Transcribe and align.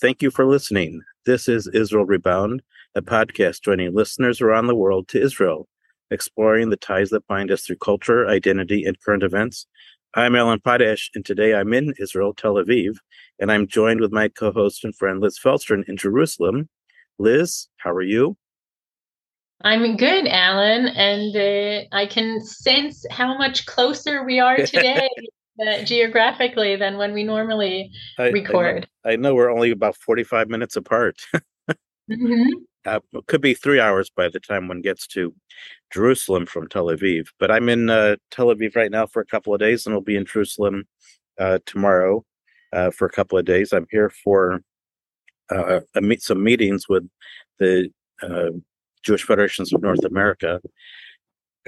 Thank 0.00 0.22
you 0.22 0.30
for 0.30 0.46
listening. 0.46 1.02
This 1.26 1.48
is 1.48 1.66
Israel 1.74 2.04
Rebound, 2.04 2.62
a 2.94 3.02
podcast 3.02 3.62
joining 3.62 3.92
listeners 3.92 4.40
around 4.40 4.68
the 4.68 4.76
world 4.76 5.08
to 5.08 5.20
Israel, 5.20 5.66
exploring 6.12 6.70
the 6.70 6.76
ties 6.76 7.10
that 7.10 7.26
bind 7.26 7.50
us 7.50 7.62
through 7.62 7.78
culture, 7.78 8.28
identity, 8.28 8.84
and 8.84 8.96
current 9.00 9.24
events. 9.24 9.66
I'm 10.14 10.36
Alan 10.36 10.60
Potash, 10.60 11.10
and 11.16 11.24
today 11.24 11.52
I'm 11.52 11.72
in 11.72 11.94
Israel, 11.98 12.32
Tel 12.32 12.54
Aviv, 12.54 12.98
and 13.40 13.50
I'm 13.50 13.66
joined 13.66 14.00
with 14.00 14.12
my 14.12 14.28
co 14.28 14.52
host 14.52 14.84
and 14.84 14.94
friend 14.94 15.18
Liz 15.20 15.36
Felstern 15.36 15.82
in 15.88 15.96
Jerusalem. 15.96 16.68
Liz, 17.18 17.66
how 17.78 17.90
are 17.90 18.00
you? 18.00 18.36
I'm 19.62 19.96
good, 19.96 20.28
Alan, 20.28 20.86
and 20.86 21.34
uh, 21.34 21.88
I 21.90 22.06
can 22.06 22.40
sense 22.40 23.04
how 23.10 23.36
much 23.36 23.66
closer 23.66 24.22
we 24.22 24.38
are 24.38 24.56
today 24.64 25.08
uh, 25.60 25.82
geographically 25.84 26.76
than 26.76 26.96
when 26.96 27.12
we 27.12 27.24
normally 27.24 27.90
I, 28.18 28.28
record. 28.28 28.88
I 29.04 29.10
know, 29.10 29.12
I 29.12 29.16
know, 29.16 29.34
we're 29.34 29.50
only 29.50 29.70
about 29.70 29.96
45 29.96 30.48
minutes 30.48 30.76
apart. 30.76 31.16
mm-hmm. 32.10 32.48
uh, 32.86 33.00
it 33.12 33.26
could 33.26 33.40
be 33.40 33.54
three 33.54 33.80
hours 33.80 34.10
by 34.10 34.28
the 34.28 34.40
time 34.40 34.68
one 34.68 34.80
gets 34.80 35.06
to 35.08 35.34
Jerusalem 35.92 36.46
from 36.46 36.68
Tel 36.68 36.86
Aviv. 36.86 37.28
But 37.38 37.50
I'm 37.50 37.68
in 37.68 37.90
uh, 37.90 38.16
Tel 38.30 38.46
Aviv 38.46 38.76
right 38.76 38.90
now 38.90 39.06
for 39.06 39.20
a 39.20 39.26
couple 39.26 39.54
of 39.54 39.60
days, 39.60 39.86
and 39.86 39.94
I'll 39.94 40.00
be 40.00 40.16
in 40.16 40.26
Jerusalem 40.26 40.84
uh, 41.38 41.58
tomorrow 41.66 42.24
uh, 42.72 42.90
for 42.90 43.06
a 43.06 43.10
couple 43.10 43.38
of 43.38 43.44
days. 43.44 43.72
I'm 43.72 43.86
here 43.90 44.10
for 44.10 44.62
meet, 46.00 46.22
some 46.22 46.42
meetings 46.42 46.88
with 46.88 47.08
the 47.58 47.90
Jewish 49.02 49.24
Federations 49.24 49.72
of 49.72 49.82
North 49.82 50.04
America. 50.04 50.60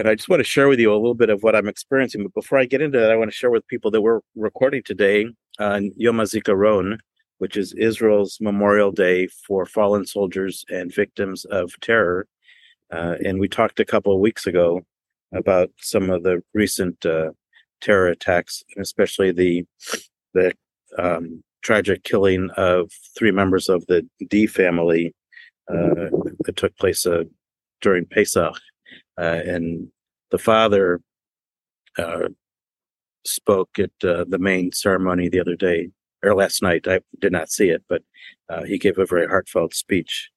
And 0.00 0.08
I 0.08 0.14
just 0.14 0.30
want 0.30 0.40
to 0.40 0.44
share 0.44 0.66
with 0.66 0.80
you 0.80 0.90
a 0.90 0.96
little 0.96 1.14
bit 1.14 1.28
of 1.28 1.42
what 1.42 1.54
I'm 1.54 1.68
experiencing. 1.68 2.22
But 2.22 2.32
before 2.32 2.56
I 2.58 2.64
get 2.64 2.80
into 2.80 2.98
that, 2.98 3.10
I 3.10 3.16
want 3.16 3.30
to 3.30 3.36
share 3.36 3.50
with 3.50 3.66
people 3.66 3.90
that 3.90 4.00
we're 4.00 4.20
recording 4.34 4.82
today 4.82 5.26
on 5.58 5.92
Yom 5.94 6.16
HaZikaron, 6.16 6.96
which 7.36 7.54
is 7.54 7.74
Israel's 7.74 8.38
Memorial 8.40 8.92
Day 8.92 9.26
for 9.26 9.66
fallen 9.66 10.06
soldiers 10.06 10.64
and 10.70 10.90
victims 10.90 11.44
of 11.44 11.78
terror. 11.82 12.26
Uh, 12.90 13.16
and 13.22 13.38
we 13.38 13.46
talked 13.46 13.78
a 13.78 13.84
couple 13.84 14.14
of 14.14 14.20
weeks 14.20 14.46
ago 14.46 14.80
about 15.34 15.70
some 15.82 16.08
of 16.08 16.22
the 16.22 16.42
recent 16.54 17.04
uh, 17.04 17.32
terror 17.82 18.08
attacks, 18.08 18.64
especially 18.78 19.32
the 19.32 19.66
the 20.32 20.54
um, 20.96 21.44
tragic 21.60 22.04
killing 22.04 22.48
of 22.56 22.90
three 23.18 23.32
members 23.32 23.68
of 23.68 23.84
the 23.86 24.08
Dee 24.30 24.46
family 24.46 25.14
uh, 25.70 26.08
that 26.46 26.56
took 26.56 26.74
place 26.78 27.04
uh, 27.04 27.24
during 27.82 28.06
Pesach, 28.06 28.54
uh, 29.20 29.40
and 29.44 29.88
the 30.30 30.38
father 30.38 31.00
spoke 33.26 33.78
at 33.78 33.90
the 34.00 34.38
main 34.40 34.72
ceremony 34.72 35.28
the 35.28 35.40
other 35.40 35.56
day 35.56 35.90
or 36.22 36.34
last 36.34 36.62
night. 36.62 36.88
I 36.88 37.00
did 37.20 37.32
not 37.32 37.50
see 37.50 37.68
it, 37.68 37.82
but 37.88 38.02
he 38.66 38.78
gave 38.78 38.98
a 38.98 39.06
very 39.06 39.26
heartfelt 39.26 39.74
speech. 39.74 40.30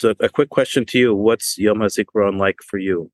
so, 0.00 0.14
a 0.20 0.28
quick 0.28 0.50
question 0.50 0.86
to 0.86 0.98
you: 0.98 1.14
What's 1.14 1.58
Yom 1.58 1.78
HaZikaron 1.78 2.38
like 2.38 2.58
for 2.66 2.78
you? 2.78 3.10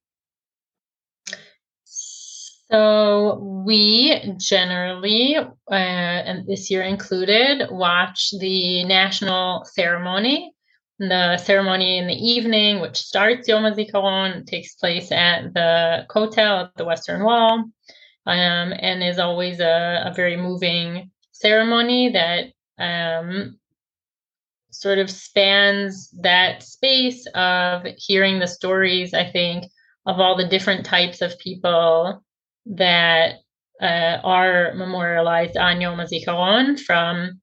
So 2.70 3.38
we 3.64 4.34
generally, 4.38 5.36
uh, 5.36 5.46
and 5.70 6.46
this 6.48 6.68
year 6.68 6.82
included, 6.82 7.68
watch 7.70 8.30
the 8.40 8.84
national 8.84 9.64
ceremony 9.72 10.52
the 10.98 11.36
ceremony 11.38 11.98
in 11.98 12.06
the 12.06 12.14
evening, 12.14 12.80
which 12.80 12.96
starts 12.96 13.48
Yom 13.48 13.64
HaZikaron, 13.64 14.46
takes 14.46 14.74
place 14.74 15.12
at 15.12 15.52
the 15.52 16.06
Kotel 16.08 16.64
at 16.64 16.74
the 16.76 16.84
Western 16.84 17.22
Wall, 17.22 17.64
um, 18.26 18.72
and 18.78 19.02
is 19.02 19.18
always 19.18 19.60
a, 19.60 20.04
a, 20.06 20.14
very 20.14 20.36
moving 20.36 21.10
ceremony 21.32 22.10
that 22.12 22.46
um, 22.78 23.58
sort 24.70 24.98
of 24.98 25.10
spans 25.10 26.10
that 26.22 26.62
space 26.62 27.26
of 27.34 27.86
hearing 27.98 28.38
the 28.38 28.48
stories, 28.48 29.14
I 29.14 29.30
think, 29.30 29.64
of 30.06 30.18
all 30.18 30.36
the 30.36 30.48
different 30.48 30.86
types 30.86 31.20
of 31.20 31.38
people 31.38 32.24
that 32.66 33.36
uh, 33.80 34.18
are 34.24 34.72
memorialized 34.74 35.56
on 35.56 35.80
Yom 35.80 35.98
HaZikaron 35.98 36.80
from 36.80 37.40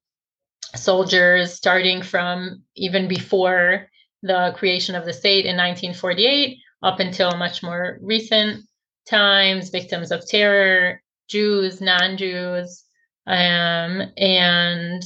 soldiers 0.76 1.54
starting 1.54 2.02
from 2.02 2.62
even 2.76 3.08
before 3.08 3.88
the 4.22 4.52
creation 4.56 4.94
of 4.94 5.04
the 5.04 5.12
state 5.12 5.44
in 5.44 5.56
1948 5.56 6.58
up 6.82 7.00
until 7.00 7.36
much 7.36 7.62
more 7.62 7.98
recent 8.02 8.64
times, 9.06 9.70
victims 9.70 10.10
of 10.10 10.26
terror, 10.26 11.02
Jews, 11.28 11.80
non 11.80 12.16
Jews. 12.16 12.84
Um, 13.26 14.02
and 14.16 15.02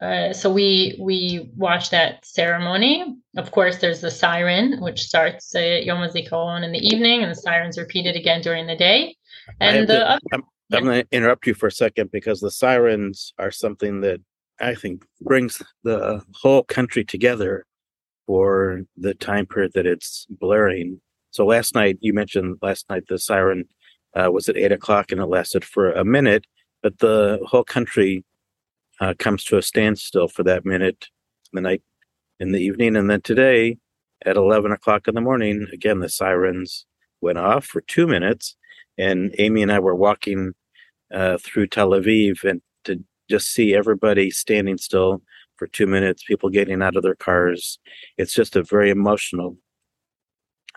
uh, 0.00 0.32
so 0.32 0.52
we 0.52 0.96
we 1.00 1.50
watch 1.56 1.90
that 1.90 2.24
ceremony. 2.26 3.16
Of 3.36 3.50
course, 3.50 3.78
there's 3.78 4.00
the 4.00 4.10
siren, 4.10 4.80
which 4.80 5.00
starts 5.02 5.54
uh, 5.54 5.60
Yom 5.60 5.98
HaZikaron 5.98 6.64
in 6.64 6.72
the 6.72 6.86
evening, 6.86 7.22
and 7.22 7.30
the 7.30 7.36
siren's 7.36 7.78
repeated 7.78 8.16
again 8.16 8.42
during 8.42 8.66
the 8.66 8.76
day. 8.76 9.16
And 9.60 9.88
the 9.88 9.98
to, 9.98 10.18
I'm, 10.32 10.42
I'm 10.72 10.84
going 10.84 11.02
to 11.02 11.16
interrupt 11.16 11.46
you 11.46 11.54
for 11.54 11.68
a 11.68 11.72
second 11.72 12.10
because 12.10 12.40
the 12.40 12.50
sirens 12.50 13.32
are 13.38 13.50
something 13.50 14.00
that 14.00 14.20
I 14.60 14.74
think 14.74 15.04
brings 15.20 15.62
the 15.84 16.22
whole 16.34 16.64
country 16.64 17.04
together 17.04 17.64
for 18.26 18.82
the 18.96 19.14
time 19.14 19.46
period 19.46 19.72
that 19.74 19.86
it's 19.86 20.26
blaring. 20.28 21.00
So 21.30 21.46
last 21.46 21.74
night, 21.74 21.98
you 22.00 22.12
mentioned 22.12 22.58
last 22.62 22.88
night 22.90 23.04
the 23.08 23.18
siren 23.18 23.64
uh, 24.14 24.30
was 24.32 24.48
at 24.48 24.56
eight 24.56 24.72
o'clock 24.72 25.12
and 25.12 25.20
it 25.20 25.26
lasted 25.26 25.64
for 25.64 25.92
a 25.92 26.04
minute, 26.04 26.46
but 26.82 26.98
the 26.98 27.38
whole 27.46 27.64
country 27.64 28.24
uh, 29.00 29.14
comes 29.18 29.44
to 29.44 29.58
a 29.58 29.62
standstill 29.62 30.26
for 30.26 30.42
that 30.42 30.64
minute 30.64 31.08
in 31.52 31.56
the 31.56 31.68
night 31.68 31.82
in 32.40 32.52
the 32.52 32.60
evening. 32.60 32.96
And 32.96 33.08
then 33.08 33.20
today 33.20 33.76
at 34.24 34.36
11 34.36 34.72
o'clock 34.72 35.06
in 35.06 35.14
the 35.14 35.20
morning, 35.20 35.66
again, 35.72 36.00
the 36.00 36.08
sirens 36.08 36.86
went 37.20 37.38
off 37.38 37.64
for 37.64 37.80
two 37.80 38.06
minutes 38.06 38.56
and 38.98 39.34
Amy 39.38 39.62
and 39.62 39.72
I 39.72 39.78
were 39.78 39.94
walking 39.94 40.54
uh, 41.12 41.38
through 41.38 41.68
Tel 41.68 41.90
Aviv, 41.90 42.44
and 42.44 42.60
to 42.84 43.02
just 43.30 43.52
see 43.52 43.74
everybody 43.74 44.30
standing 44.30 44.78
still 44.78 45.22
for 45.56 45.66
two 45.66 45.86
minutes, 45.86 46.24
people 46.24 46.50
getting 46.50 46.82
out 46.82 46.96
of 46.96 47.02
their 47.02 47.14
cars, 47.14 47.78
it's 48.18 48.34
just 48.34 48.56
a 48.56 48.62
very 48.62 48.90
emotional 48.90 49.56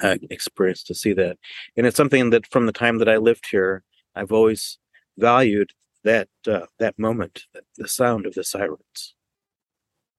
uh, 0.01 0.17
experience 0.29 0.83
to 0.83 0.95
see 0.95 1.13
that, 1.13 1.37
and 1.75 1.85
it's 1.85 1.97
something 1.97 2.29
that 2.29 2.47
from 2.47 2.65
the 2.65 2.71
time 2.71 2.99
that 2.99 3.09
I 3.09 3.17
lived 3.17 3.47
here, 3.49 3.83
I've 4.15 4.31
always 4.31 4.77
valued 5.17 5.71
that 6.03 6.29
uh, 6.47 6.65
that 6.79 6.97
moment, 6.97 7.43
the 7.77 7.87
sound 7.87 8.25
of 8.25 8.33
the 8.33 8.43
sirens. 8.43 9.15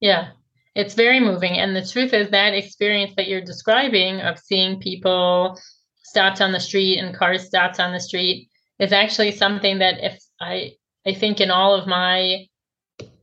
Yeah, 0.01 0.33
it's 0.75 0.95
very 0.95 1.21
moving, 1.21 1.53
and 1.53 1.75
the 1.75 1.87
truth 1.87 2.13
is 2.13 2.31
that 2.31 2.55
experience 2.55 3.15
that 3.17 3.29
you're 3.29 3.41
describing 3.41 4.21
of 4.21 4.39
seeing 4.39 4.81
people 4.81 5.59
stopped 6.11 6.41
on 6.41 6.53
the 6.53 6.61
street 6.61 6.99
and 6.99 7.15
cars 7.15 7.47
stopped 7.47 7.79
on 7.79 7.93
the 7.93 8.01
street 8.01 8.49
is 8.81 8.93
actually 8.93 9.33
something 9.33 9.79
that 9.79 10.03
if 10.03 10.19
I 10.41 10.73
I 11.07 11.15
think 11.15 11.41
in 11.41 11.51
all 11.51 11.75
of 11.75 11.87
my 11.87 12.47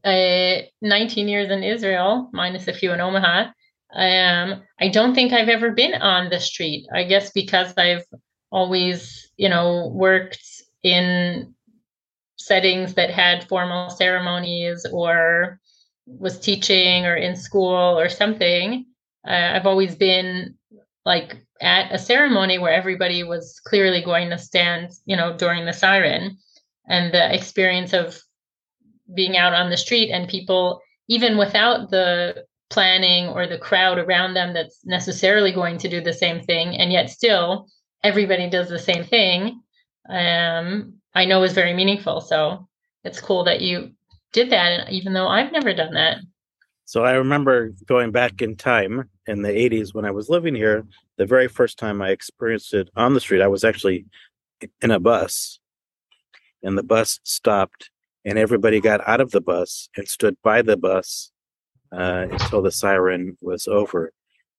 uh, 0.03 0.61
19 0.81 1.27
years 1.27 1.51
in 1.51 1.63
Israel, 1.63 2.29
minus 2.33 2.67
a 2.67 2.73
few 2.73 2.91
in 2.93 3.01
Omaha, 3.01 3.51
um, 3.93 4.63
I 4.79 4.87
don't 4.87 5.13
think 5.13 5.33
I've 5.33 5.49
ever 5.49 5.71
been 5.71 5.93
on 5.95 6.29
the 6.29 6.39
street. 6.39 6.87
I 6.93 7.03
guess 7.03 7.31
because 7.31 7.73
I've 7.77 8.05
always, 8.51 9.29
you 9.37 9.49
know, 9.49 9.91
worked 9.93 10.45
in 10.83 11.53
settings 12.37 12.93
that 12.93 13.09
had 13.11 13.47
formal 13.47 13.89
ceremonies 13.89 14.85
or 14.91 15.59
was 16.05 16.39
teaching 16.39 17.05
or 17.05 17.15
in 17.15 17.35
school 17.35 17.99
or 17.99 18.09
something. 18.09 18.85
Uh, 19.27 19.51
I've 19.53 19.65
always 19.65 19.95
been 19.95 20.55
like 21.05 21.46
at 21.61 21.91
a 21.91 21.99
ceremony 21.99 22.59
where 22.59 22.73
everybody 22.73 23.23
was 23.23 23.59
clearly 23.65 24.01
going 24.01 24.29
to 24.29 24.37
stand, 24.37 24.91
you 25.05 25.15
know, 25.15 25.35
during 25.35 25.65
the 25.65 25.73
siren 25.73 26.37
and 26.87 27.13
the 27.13 27.33
experience 27.33 27.93
of 27.93 28.21
being 29.13 29.37
out 29.37 29.53
on 29.53 29.69
the 29.69 29.77
street 29.77 30.11
and 30.11 30.27
people 30.27 30.81
even 31.07 31.37
without 31.37 31.89
the 31.89 32.45
planning 32.69 33.27
or 33.27 33.47
the 33.47 33.57
crowd 33.57 33.97
around 33.97 34.33
them 34.33 34.53
that's 34.53 34.85
necessarily 34.85 35.51
going 35.51 35.77
to 35.77 35.87
do 35.87 36.01
the 36.01 36.13
same 36.13 36.41
thing 36.41 36.75
and 36.75 36.91
yet 36.91 37.09
still 37.09 37.67
everybody 38.03 38.49
does 38.49 38.67
the 38.67 38.79
same 38.79 39.03
thing 39.03 39.61
um, 40.09 40.93
i 41.15 41.25
know 41.25 41.43
is 41.43 41.53
very 41.53 41.73
meaningful. 41.73 42.19
So 42.21 42.67
it's 43.03 43.21
cool 43.21 43.45
that 43.45 43.61
you 43.61 43.91
did 44.33 44.49
that 44.49 44.91
even 44.91 45.13
though 45.13 45.27
i've 45.27 45.53
never 45.53 45.73
done 45.73 45.93
that 45.93 46.17
so 46.87 47.03
I 47.03 47.11
remember 47.15 47.73
going 47.85 48.11
back 48.11 48.41
in 48.41 48.55
time 48.55 49.09
in 49.27 49.41
the 49.41 49.49
80s 49.49 49.93
when 49.93 50.05
I 50.05 50.11
was 50.11 50.29
living 50.29 50.55
here, 50.55 50.85
the 51.17 51.25
very 51.25 51.49
first 51.49 51.77
time 51.77 52.01
I 52.01 52.11
experienced 52.11 52.73
it 52.73 52.89
on 52.95 53.13
the 53.13 53.19
street, 53.19 53.41
I 53.41 53.49
was 53.49 53.65
actually 53.65 54.05
in 54.81 54.91
a 54.91 54.97
bus 54.97 55.59
and 56.63 56.77
the 56.77 56.83
bus 56.83 57.19
stopped 57.23 57.89
and 58.23 58.37
everybody 58.37 58.79
got 58.79 59.05
out 59.05 59.19
of 59.19 59.31
the 59.31 59.41
bus 59.41 59.89
and 59.97 60.07
stood 60.07 60.37
by 60.43 60.61
the 60.61 60.77
bus 60.77 61.33
uh, 61.91 62.27
until 62.31 62.61
the 62.61 62.71
siren 62.71 63.37
was 63.41 63.67
over. 63.67 64.13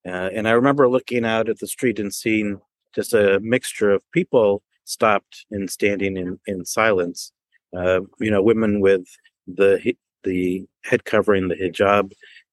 Uh, 0.06 0.28
and 0.34 0.46
I 0.46 0.50
remember 0.50 0.86
looking 0.86 1.24
out 1.24 1.48
at 1.48 1.60
the 1.60 1.66
street 1.66 1.98
and 1.98 2.12
seeing 2.12 2.60
just 2.94 3.14
a 3.14 3.40
mixture 3.40 3.90
of 3.90 4.02
people 4.12 4.62
stopped 4.84 5.46
and 5.50 5.70
standing 5.70 6.18
in, 6.18 6.38
in 6.46 6.66
silence. 6.66 7.32
Uh, 7.74 8.00
you 8.20 8.30
know, 8.30 8.42
women 8.42 8.80
with 8.80 9.06
the 9.46 9.94
the 10.24 10.66
head 10.84 11.04
covering, 11.04 11.48
the 11.48 11.56
hijab. 11.56 12.12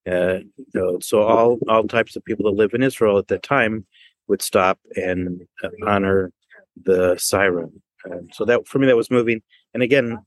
Uh, 0.09 0.39
so 1.01 1.21
all 1.23 1.57
all 1.67 1.83
types 1.87 2.15
of 2.15 2.23
people 2.25 2.45
that 2.45 2.57
live 2.57 2.73
in 2.73 2.83
Israel 2.83 3.17
at 3.17 3.27
that 3.27 3.43
time 3.43 3.85
would 4.27 4.41
stop 4.41 4.79
and 4.95 5.41
uh, 5.63 5.69
honor 5.85 6.31
the 6.83 7.15
siren. 7.17 7.81
Uh, 8.09 8.17
so 8.31 8.45
that 8.45 8.67
for 8.67 8.79
me 8.79 8.87
that 8.87 8.95
was 8.95 9.09
moving. 9.09 9.41
And 9.73 9.81
again, 9.81 10.19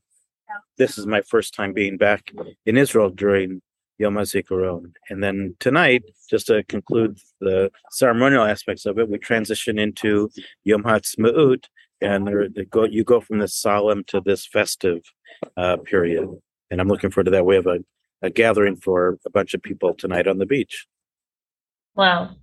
this 0.77 0.97
is 0.97 1.05
my 1.05 1.21
first 1.21 1.53
time 1.53 1.73
being 1.73 1.97
back 1.97 2.31
in 2.65 2.77
Israel 2.77 3.09
during 3.09 3.61
Yom 3.99 4.15
HaZikaron. 4.15 4.93
And 5.09 5.23
then 5.23 5.55
tonight, 5.59 6.03
just 6.29 6.47
to 6.47 6.63
conclude 6.63 7.19
the 7.41 7.69
ceremonial 7.91 8.45
aspects 8.45 8.85
of 8.85 8.97
it, 8.97 9.09
we 9.09 9.17
transition 9.17 9.77
into 9.77 10.29
Yom 10.63 10.83
Ha'atzmaut, 10.83 11.65
and 12.01 12.25
there, 12.25 12.47
go, 12.69 12.85
you 12.85 13.03
go 13.03 13.19
from 13.19 13.39
this 13.39 13.55
solemn 13.55 14.03
to 14.07 14.21
this 14.21 14.45
festive 14.45 15.01
uh, 15.57 15.77
period. 15.77 16.29
And 16.71 16.79
I'm 16.79 16.87
looking 16.87 17.11
forward 17.11 17.25
to 17.25 17.31
that. 17.31 17.45
We 17.45 17.55
have 17.55 17.67
a, 17.67 17.79
a 18.21 18.29
gathering 18.29 18.75
for 18.75 19.17
a 19.25 19.29
bunch 19.29 19.53
of 19.53 19.61
people 19.61 19.93
tonight 19.93 20.27
on 20.27 20.37
the 20.37 20.45
beach. 20.45 20.87
Wow. 21.95 22.35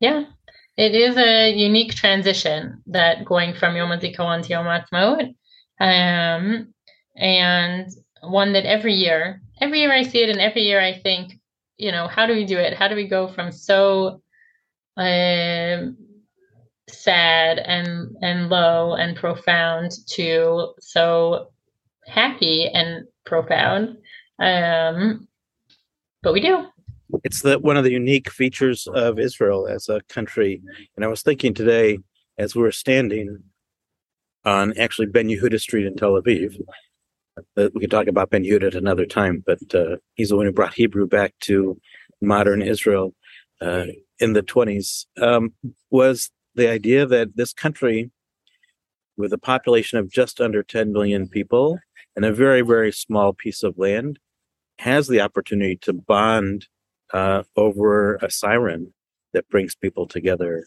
Yeah, 0.00 0.24
it 0.76 0.94
is 0.94 1.16
a 1.18 1.52
unique 1.52 1.94
transition 1.94 2.82
that 2.86 3.24
going 3.24 3.54
from 3.54 3.76
Yom 3.76 3.90
HaZikaron 3.90 4.42
to 4.42 4.48
Yom. 4.48 5.34
Um, 5.80 6.74
and 7.16 7.90
one 8.22 8.52
that 8.54 8.64
every 8.64 8.94
year, 8.94 9.42
every 9.60 9.80
year 9.80 9.92
I 9.92 10.02
see 10.02 10.22
it, 10.22 10.30
and 10.30 10.40
every 10.40 10.62
year 10.62 10.80
I 10.80 10.98
think, 10.98 11.34
you 11.76 11.92
know, 11.92 12.08
how 12.08 12.26
do 12.26 12.34
we 12.34 12.46
do 12.46 12.58
it? 12.58 12.74
How 12.74 12.88
do 12.88 12.94
we 12.94 13.08
go 13.08 13.28
from 13.28 13.52
so 13.52 14.22
um, 14.96 15.96
sad 16.88 17.58
and 17.58 18.16
and 18.22 18.48
low 18.48 18.94
and 18.94 19.16
profound 19.16 19.92
to 20.08 20.72
so 20.80 21.50
happy 22.06 22.68
and 22.72 23.04
profound? 23.26 23.96
Um, 24.38 25.28
but 26.22 26.32
we 26.32 26.40
do. 26.40 26.66
It's 27.24 27.42
the 27.42 27.58
one 27.58 27.76
of 27.76 27.84
the 27.84 27.92
unique 27.92 28.30
features 28.30 28.86
of 28.86 29.18
Israel 29.18 29.66
as 29.66 29.88
a 29.88 30.00
country. 30.08 30.62
And 30.96 31.04
I 31.04 31.08
was 31.08 31.22
thinking 31.22 31.54
today, 31.54 31.98
as 32.38 32.54
we 32.54 32.62
were 32.62 32.72
standing 32.72 33.38
on 34.44 34.76
actually 34.78 35.06
Ben 35.06 35.28
Yehuda 35.28 35.60
Street 35.60 35.86
in 35.86 35.96
Tel 35.96 36.12
Aviv, 36.12 36.56
uh, 37.56 37.68
we 37.74 37.80
could 37.80 37.90
talk 37.90 38.06
about 38.06 38.30
Ben 38.30 38.44
Yehuda 38.44 38.68
at 38.68 38.74
another 38.74 39.06
time, 39.06 39.42
but 39.46 39.58
uh, 39.74 39.96
he's 40.14 40.30
the 40.30 40.36
one 40.36 40.46
who 40.46 40.52
brought 40.52 40.74
Hebrew 40.74 41.06
back 41.06 41.34
to 41.40 41.80
modern 42.20 42.62
Israel 42.62 43.14
uh, 43.60 43.86
in 44.18 44.32
the 44.32 44.42
20s. 44.42 45.06
Um, 45.20 45.52
was 45.90 46.30
the 46.54 46.68
idea 46.68 47.06
that 47.06 47.36
this 47.36 47.52
country, 47.52 48.10
with 49.16 49.32
a 49.32 49.38
population 49.38 49.98
of 49.98 50.10
just 50.10 50.40
under 50.40 50.62
10 50.62 50.92
million 50.92 51.28
people 51.28 51.78
and 52.20 52.26
a 52.26 52.34
very, 52.34 52.60
very 52.60 52.92
small 52.92 53.32
piece 53.32 53.62
of 53.62 53.78
land, 53.78 54.18
has 54.78 55.08
the 55.08 55.20
opportunity 55.20 55.76
to 55.76 55.92
bond 55.92 56.66
uh, 57.12 57.42
over 57.56 58.16
a 58.16 58.30
siren 58.30 58.92
that 59.32 59.48
brings 59.48 59.74
people 59.74 60.06
together 60.06 60.64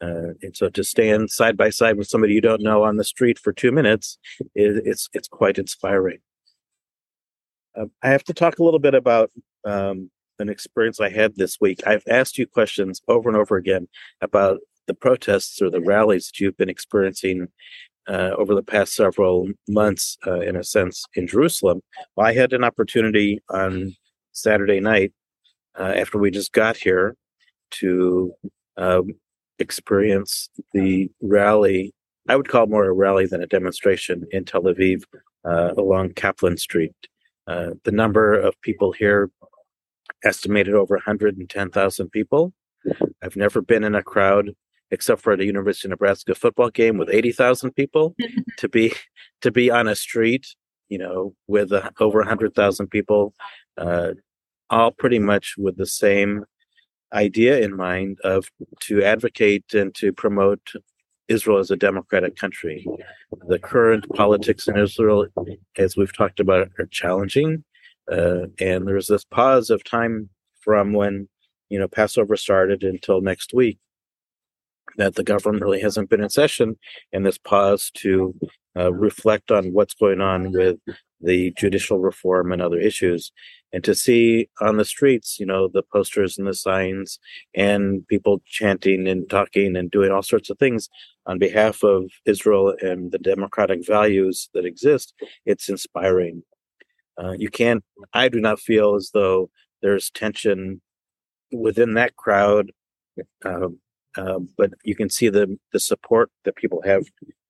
uh, 0.00 0.34
and 0.42 0.56
so 0.56 0.68
to 0.68 0.84
stand 0.84 1.30
side 1.30 1.56
by 1.56 1.70
side 1.70 1.96
with 1.96 2.06
somebody 2.06 2.32
you 2.32 2.40
don't 2.40 2.62
know 2.62 2.84
on 2.84 2.96
the 2.96 3.04
street 3.04 3.38
for 3.38 3.52
two 3.52 3.72
minutes, 3.72 4.18
it, 4.54 4.82
it's 4.84 5.08
it's 5.12 5.28
quite 5.28 5.58
inspiring. 5.58 6.18
Uh, 7.76 7.86
I 8.02 8.10
have 8.10 8.24
to 8.24 8.34
talk 8.34 8.58
a 8.58 8.64
little 8.64 8.78
bit 8.78 8.94
about 8.94 9.30
um, 9.64 10.10
an 10.38 10.48
experience 10.48 11.00
I 11.00 11.10
had 11.10 11.34
this 11.36 11.58
week. 11.60 11.80
I've 11.84 12.04
asked 12.08 12.38
you 12.38 12.46
questions 12.46 13.02
over 13.08 13.28
and 13.28 13.36
over 13.36 13.56
again 13.56 13.88
about 14.20 14.58
the 14.86 14.94
protests 14.94 15.60
or 15.60 15.68
the 15.68 15.80
rallies 15.80 16.26
that 16.26 16.40
you've 16.40 16.56
been 16.56 16.70
experiencing 16.70 17.48
uh, 18.08 18.32
over 18.36 18.54
the 18.54 18.62
past 18.62 18.94
several 18.94 19.48
months, 19.68 20.16
uh, 20.26 20.40
in 20.40 20.56
a 20.56 20.64
sense, 20.64 21.04
in 21.14 21.26
Jerusalem. 21.26 21.80
Well, 22.16 22.26
I 22.26 22.32
had 22.32 22.52
an 22.52 22.64
opportunity 22.64 23.40
on 23.50 23.94
Saturday 24.32 24.80
night 24.80 25.12
uh, 25.78 25.94
after 25.96 26.18
we 26.18 26.30
just 26.30 26.52
got 26.52 26.76
here 26.76 27.16
to 27.70 28.32
um, 28.76 29.14
experience 29.58 30.48
the 30.72 31.10
rally. 31.20 31.92
I 32.28 32.36
would 32.36 32.48
call 32.48 32.66
more 32.66 32.86
a 32.86 32.92
rally 32.92 33.26
than 33.26 33.42
a 33.42 33.46
demonstration 33.46 34.26
in 34.30 34.44
Tel 34.44 34.62
Aviv 34.62 35.02
uh, 35.44 35.72
along 35.76 36.14
Kaplan 36.14 36.56
Street. 36.56 36.94
Uh, 37.46 37.70
the 37.84 37.92
number 37.92 38.34
of 38.34 38.60
people 38.62 38.92
here 38.92 39.30
estimated 40.24 40.74
over 40.74 40.96
110,000 40.96 42.10
people. 42.10 42.52
I've 43.22 43.36
never 43.36 43.60
been 43.60 43.84
in 43.84 43.94
a 43.94 44.02
crowd 44.02 44.50
except 44.90 45.20
for 45.22 45.36
the 45.36 45.44
University 45.44 45.88
of 45.88 45.90
Nebraska 45.90 46.34
football 46.34 46.70
game 46.70 46.98
with 46.98 47.10
80,000 47.10 47.72
people 47.72 48.14
to 48.58 48.68
be 48.68 48.92
to 49.42 49.50
be 49.50 49.70
on 49.70 49.88
a 49.88 49.94
street, 49.94 50.46
you 50.88 50.98
know, 50.98 51.34
with 51.46 51.72
uh, 51.72 51.90
over 52.00 52.18
100,000 52.18 52.88
people, 52.88 53.34
uh, 53.76 54.12
all 54.70 54.90
pretty 54.90 55.18
much 55.18 55.54
with 55.58 55.76
the 55.76 55.86
same 55.86 56.44
idea 57.12 57.60
in 57.60 57.76
mind 57.76 58.18
of 58.24 58.50
to 58.80 59.02
advocate 59.02 59.72
and 59.72 59.94
to 59.94 60.12
promote 60.12 60.72
Israel 61.28 61.58
as 61.58 61.70
a 61.70 61.76
democratic 61.76 62.36
country. 62.36 62.86
The 63.48 63.58
current 63.58 64.06
politics 64.14 64.66
in 64.66 64.76
Israel, 64.76 65.26
as 65.76 65.96
we've 65.96 66.14
talked 66.14 66.40
about, 66.40 66.68
are 66.78 66.86
challenging, 66.86 67.64
uh, 68.10 68.46
and 68.58 68.86
there's 68.86 69.06
this 69.06 69.24
pause 69.24 69.70
of 69.70 69.84
time 69.84 70.30
from 70.60 70.92
when 70.92 71.28
you 71.68 71.78
know 71.78 71.88
Passover 71.88 72.36
started 72.36 72.82
until 72.82 73.20
next 73.20 73.52
week 73.52 73.78
that 74.98 75.14
the 75.14 75.24
government 75.24 75.62
really 75.62 75.80
hasn't 75.80 76.10
been 76.10 76.20
in 76.20 76.28
session, 76.28 76.76
and 77.12 77.24
this 77.24 77.38
pause 77.38 77.90
to 77.94 78.34
uh, 78.76 78.92
reflect 78.92 79.50
on 79.50 79.72
what's 79.72 79.94
going 79.94 80.20
on 80.20 80.52
with 80.52 80.76
the 81.20 81.52
judicial 81.56 81.98
reform 81.98 82.52
and 82.52 82.60
other 82.62 82.78
issues. 82.78 83.32
And 83.72 83.84
to 83.84 83.94
see 83.94 84.48
on 84.60 84.76
the 84.76 84.84
streets 84.84 85.38
you 85.38 85.44
know 85.46 85.68
the 85.68 85.82
posters 85.82 86.38
and 86.38 86.46
the 86.46 86.54
signs 86.54 87.18
and 87.54 88.06
people 88.08 88.40
chanting 88.46 89.06
and 89.06 89.28
talking 89.28 89.76
and 89.76 89.90
doing 89.90 90.10
all 90.10 90.22
sorts 90.22 90.48
of 90.48 90.58
things 90.58 90.88
on 91.26 91.38
behalf 91.38 91.82
of 91.84 92.04
israel 92.24 92.74
and 92.80 93.12
the 93.12 93.18
democratic 93.18 93.86
values 93.86 94.48
that 94.54 94.64
exist 94.64 95.12
it's 95.44 95.68
inspiring. 95.68 96.42
Uh, 97.22 97.32
you 97.32 97.50
can't 97.50 97.84
i 98.14 98.28
do 98.28 98.40
not 98.40 98.58
feel 98.58 98.94
as 98.94 99.10
though 99.12 99.50
there's 99.82 100.10
tension 100.10 100.80
within 101.52 101.92
that 101.94 102.16
crowd 102.16 102.72
uh, 103.44 103.68
uh, 104.16 104.38
but 104.56 104.72
you 104.84 104.94
can 104.94 105.10
see 105.10 105.28
the 105.28 105.58
the 105.72 105.80
support 105.80 106.30
that 106.44 106.56
people 106.56 106.82
have 106.84 107.04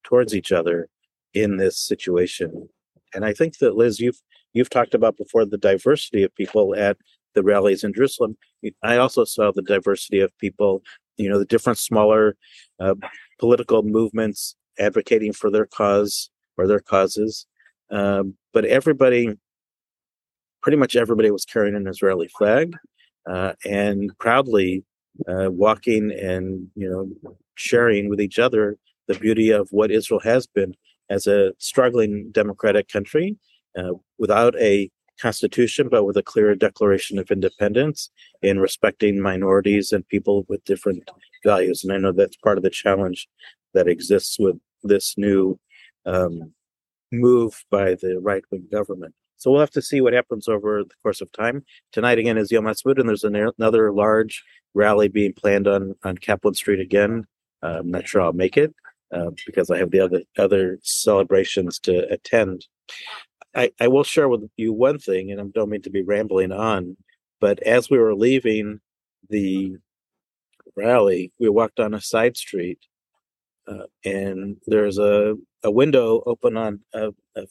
towards 0.05 0.35
each 0.35 0.53
other 0.53 0.89
in 1.35 1.57
this 1.57 1.79
situation 1.79 2.69
and 3.15 3.25
I 3.25 3.33
think 3.33 3.59
that 3.59 3.77
Liz, 3.77 4.01
you've 4.01 4.21
you've 4.53 4.71
talked 4.71 4.95
about 4.95 5.17
before 5.17 5.45
the 5.45 5.59
diversity 5.59 6.23
of 6.23 6.35
people 6.35 6.75
at 6.75 6.97
the 7.35 7.43
rallies 7.43 7.85
in 7.85 7.93
Jerusalem. 7.93 8.37
I 8.83 8.97
also 8.97 9.25
saw 9.25 9.53
the 9.53 9.63
diversity 9.63 10.21
of 10.21 10.37
people, 10.39 10.83
you 11.17 11.29
know, 11.29 11.39
the 11.39 11.45
different 11.45 11.79
smaller 11.79 12.37
uh, 12.81 12.95
political 13.39 13.83
movements 13.83 14.57
advocating 14.79 15.33
for 15.33 15.51
their 15.51 15.67
cause 15.67 16.31
or 16.57 16.67
their 16.67 16.81
causes. 16.81 17.47
Um, 17.91 18.35
but 18.53 18.65
everybody, 18.65 19.35
pretty 20.63 20.79
much 20.79 20.97
everybody, 20.97 21.31
was 21.31 21.45
carrying 21.45 21.77
an 21.77 21.87
Israeli 21.87 22.29
flag 22.29 22.75
uh, 23.29 23.53
and 23.65 24.11
proudly 24.19 24.85
uh, 25.27 25.51
walking 25.51 26.13
and 26.13 26.69
you 26.75 26.89
know 26.89 27.33
sharing 27.55 28.09
with 28.09 28.21
each 28.21 28.39
other 28.39 28.77
the 29.09 29.19
beauty 29.19 29.51
of 29.51 29.69
what 29.71 29.91
Israel 29.91 30.21
has 30.21 30.47
been 30.47 30.75
as 31.11 31.27
a 31.27 31.53
struggling 31.59 32.31
democratic 32.31 32.89
country 32.89 33.37
uh, 33.79 33.93
without 34.19 34.55
a 34.61 34.91
constitution, 35.21 35.89
but 35.89 36.05
with 36.05 36.17
a 36.17 36.23
clear 36.23 36.55
declaration 36.55 37.19
of 37.19 37.31
independence 37.31 38.11
in 38.43 38.61
respecting 38.61 39.21
minorities 39.21 39.93
and 39.93 40.07
people 40.09 40.45
with 40.49 40.65
different 40.65 41.11
values. 41.45 41.83
And 41.83 41.93
I 41.93 41.99
know 41.99 42.13
that's 42.13 42.37
part 42.37 42.59
of 42.59 42.65
the 42.65 42.71
challenge 42.71 43.29
that 43.75 43.89
exists 43.89 44.39
with 44.39 44.57
this 44.83 45.15
new 45.17 45.59
um, 46.07 46.53
move 47.11 47.65
by 47.71 47.95
the 47.95 48.19
right 48.21 48.45
wing 48.51 48.67
government. 48.71 49.15
So 49.39 49.51
we'll 49.51 49.61
have 49.61 49.71
to 49.71 49.83
see 49.83 50.01
what 50.01 50.13
happens 50.13 50.49
over 50.49 50.83
the 50.83 50.95
course 51.03 51.21
of 51.21 51.31
time. 51.33 51.65
Tonight 51.93 52.19
again 52.19 52.37
is 52.37 52.51
Yom 52.51 52.65
Ha'atzmaut, 52.67 52.99
and 52.99 53.09
there's 53.09 53.25
another 53.25 53.93
large 53.93 54.45
rally 54.75 55.09
being 55.09 55.33
planned 55.33 55.67
on 55.67 55.95
on 56.05 56.19
Kaplan 56.19 56.55
Street 56.55 56.81
again. 56.81 57.25
Uh, 57.63 57.79
I'm 57.79 57.91
not 57.91 58.07
sure 58.07 58.21
I'll 58.21 58.33
make 58.33 58.57
it, 58.57 58.75
uh, 59.13 59.31
because 59.47 59.71
I 59.71 59.79
have 59.79 59.91
the 59.91 60.01
other 60.01 60.23
other 60.37 60.79
celebrations 60.83 61.79
to 61.81 62.07
attend. 62.13 62.67
I, 63.55 63.71
I 63.81 63.89
will 63.89 64.05
share 64.05 64.29
with 64.29 64.49
you 64.57 64.73
one 64.73 64.99
thing, 64.99 65.31
and 65.31 65.41
I 65.41 65.45
don't 65.55 65.71
mean 65.71 65.83
to 65.83 65.91
be 65.91 66.03
rambling 66.03 66.53
on, 66.53 66.97
but 67.41 67.63
as 67.63 67.89
we 67.89 67.99
were 67.99 68.15
leaving 68.15 68.81
the 69.31 69.77
rally, 70.77 71.33
we 71.39 71.49
walked 71.49 71.81
on 71.81 71.95
a 71.95 72.01
side 72.01 72.37
street, 72.37 72.79
uh, 73.67 73.87
and 74.05 74.57
there's 74.67 74.99
a 74.99 75.37
a 75.65 75.71
window 75.71 76.23
open 76.27 76.57
on 76.57 76.81
a, 76.93 77.11
a, 77.37 77.47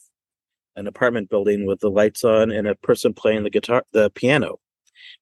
an 0.78 0.86
apartment 0.86 1.28
building 1.28 1.66
with 1.66 1.80
the 1.80 1.90
lights 1.90 2.24
on, 2.24 2.50
and 2.50 2.66
a 2.66 2.74
person 2.76 3.12
playing 3.12 3.42
the 3.42 3.50
guitar, 3.50 3.82
the 3.92 4.10
piano, 4.10 4.58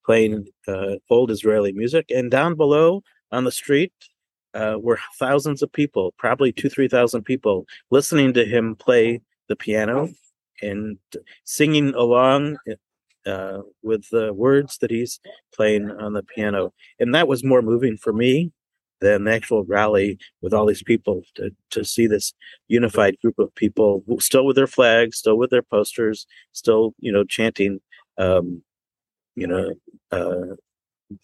playing 0.04 0.46
uh, 0.68 0.96
old 1.10 1.30
Israeli 1.30 1.72
music, 1.72 2.06
and 2.10 2.30
down 2.30 2.54
below 2.54 3.02
on 3.32 3.44
the 3.44 3.52
street 3.52 3.92
uh, 4.54 4.76
were 4.80 4.98
thousands 5.18 5.62
of 5.62 5.72
people, 5.72 6.14
probably 6.18 6.52
two, 6.52 6.68
three 6.68 6.88
thousand 6.88 7.22
people, 7.22 7.66
listening 7.90 8.32
to 8.34 8.44
him 8.44 8.76
play 8.76 9.20
the 9.48 9.56
piano 9.56 10.08
and 10.62 10.98
singing 11.44 11.94
along 11.94 12.56
uh, 13.26 13.60
with 13.82 14.08
the 14.10 14.32
words 14.32 14.78
that 14.78 14.90
he's 14.90 15.20
playing 15.54 15.90
on 15.90 16.12
the 16.12 16.22
piano. 16.22 16.72
And 16.98 17.14
that 17.14 17.28
was 17.28 17.44
more 17.44 17.62
moving 17.62 17.96
for 17.96 18.12
me 18.12 18.52
the 19.00 19.22
actual 19.30 19.64
rally 19.64 20.18
with 20.40 20.54
all 20.54 20.66
these 20.66 20.82
people 20.82 21.22
to, 21.34 21.50
to 21.70 21.84
see 21.84 22.06
this 22.06 22.32
unified 22.68 23.16
group 23.20 23.38
of 23.38 23.54
people 23.54 24.02
still 24.18 24.46
with 24.46 24.56
their 24.56 24.66
flags, 24.66 25.18
still 25.18 25.36
with 25.36 25.50
their 25.50 25.62
posters, 25.62 26.26
still, 26.52 26.94
you 27.00 27.12
know, 27.12 27.24
chanting, 27.24 27.80
um, 28.18 28.62
you 29.34 29.46
know, 29.46 29.74
uh, 30.12 30.54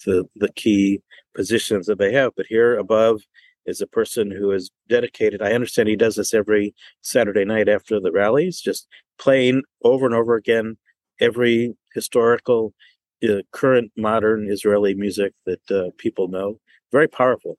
the, 0.04 0.24
the 0.36 0.52
key 0.54 1.00
positions 1.34 1.86
that 1.86 1.98
they 1.98 2.12
have. 2.12 2.32
But 2.36 2.46
here 2.46 2.76
above 2.76 3.22
is 3.66 3.80
a 3.80 3.86
person 3.86 4.30
who 4.30 4.50
is 4.52 4.70
dedicated. 4.88 5.40
I 5.40 5.52
understand 5.52 5.88
he 5.88 5.96
does 5.96 6.16
this 6.16 6.34
every 6.34 6.74
Saturday 7.00 7.44
night 7.44 7.68
after 7.68 8.00
the 8.00 8.12
rallies, 8.12 8.60
just 8.60 8.88
playing 9.18 9.62
over 9.84 10.04
and 10.06 10.14
over 10.14 10.34
again 10.34 10.76
every 11.20 11.74
historical, 11.94 12.74
uh, 13.22 13.42
current, 13.52 13.92
modern 13.96 14.50
Israeli 14.50 14.94
music 14.94 15.32
that 15.46 15.70
uh, 15.70 15.90
people 15.96 16.28
know. 16.28 16.58
Very 16.92 17.08
powerful. 17.08 17.56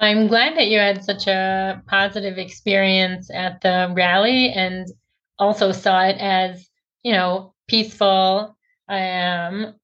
I'm 0.00 0.28
glad 0.28 0.56
that 0.56 0.68
you 0.68 0.78
had 0.78 1.04
such 1.04 1.26
a 1.26 1.82
positive 1.88 2.38
experience 2.38 3.30
at 3.32 3.60
the 3.62 3.92
rally 3.96 4.52
and 4.52 4.86
also 5.38 5.72
saw 5.72 6.04
it 6.04 6.16
as, 6.20 6.68
you 7.02 7.12
know, 7.12 7.54
peaceful. 7.66 8.56
Um, 8.88 9.74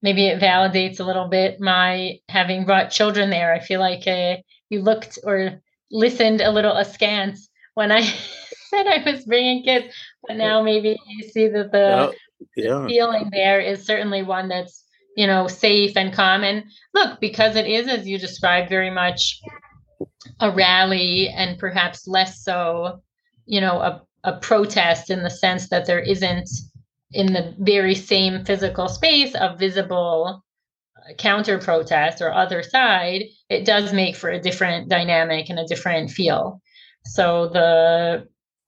maybe 0.00 0.28
it 0.28 0.40
validates 0.40 1.00
a 1.00 1.04
little 1.04 1.26
bit 1.28 1.60
my 1.60 2.20
having 2.28 2.64
brought 2.64 2.90
children 2.90 3.30
there. 3.30 3.52
I 3.52 3.58
feel 3.58 3.80
like 3.80 4.06
uh, 4.06 4.36
you 4.68 4.82
looked 4.82 5.18
or 5.24 5.60
listened 5.90 6.40
a 6.40 6.52
little 6.52 6.76
askance 6.76 7.48
when 7.74 7.90
I 7.90 8.02
said 8.70 8.86
I 8.86 9.02
was 9.04 9.24
bringing 9.24 9.64
kids, 9.64 9.92
but 10.26 10.36
now 10.36 10.62
maybe 10.62 10.96
you 11.08 11.28
see 11.28 11.48
that 11.48 11.72
the, 11.72 12.14
yeah. 12.56 12.80
the 12.80 12.86
feeling 12.86 13.30
there 13.32 13.60
is 13.60 13.84
certainly 13.84 14.22
one 14.22 14.48
that's 14.48 14.83
you 15.16 15.26
know 15.26 15.48
safe 15.48 15.96
and 15.96 16.12
calm. 16.12 16.42
And 16.42 16.64
look, 16.92 17.20
because 17.20 17.56
it 17.56 17.66
is 17.66 17.88
as 17.88 18.06
you 18.06 18.18
described, 18.18 18.68
very 18.68 18.90
much 18.90 19.40
a 20.40 20.50
rally 20.50 21.28
and 21.28 21.58
perhaps 21.58 22.06
less 22.06 22.42
so, 22.42 23.02
you 23.46 23.60
know, 23.60 23.80
a, 23.80 24.02
a 24.24 24.38
protest 24.38 25.10
in 25.10 25.22
the 25.22 25.30
sense 25.30 25.68
that 25.68 25.86
there 25.86 26.00
isn't 26.00 26.48
in 27.12 27.32
the 27.32 27.54
very 27.58 27.94
same 27.94 28.44
physical 28.44 28.88
space 28.88 29.34
a 29.34 29.56
visible 29.56 30.42
counter 31.18 31.58
protest 31.58 32.22
or 32.22 32.32
other 32.32 32.62
side, 32.62 33.24
it 33.48 33.64
does 33.64 33.92
make 33.92 34.16
for 34.16 34.30
a 34.30 34.40
different 34.40 34.88
dynamic 34.88 35.50
and 35.50 35.58
a 35.58 35.66
different 35.66 36.10
feel. 36.10 36.60
So 37.06 37.48
the 37.48 38.26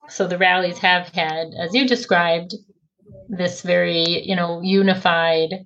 so 0.09 0.27
the 0.27 0.37
rallies 0.37 0.77
have 0.77 1.09
had, 1.09 1.47
as 1.59 1.73
you 1.73 1.85
described, 1.87 2.53
this 3.27 3.61
very 3.61 4.03
you 4.27 4.35
know 4.35 4.61
unified 4.61 5.65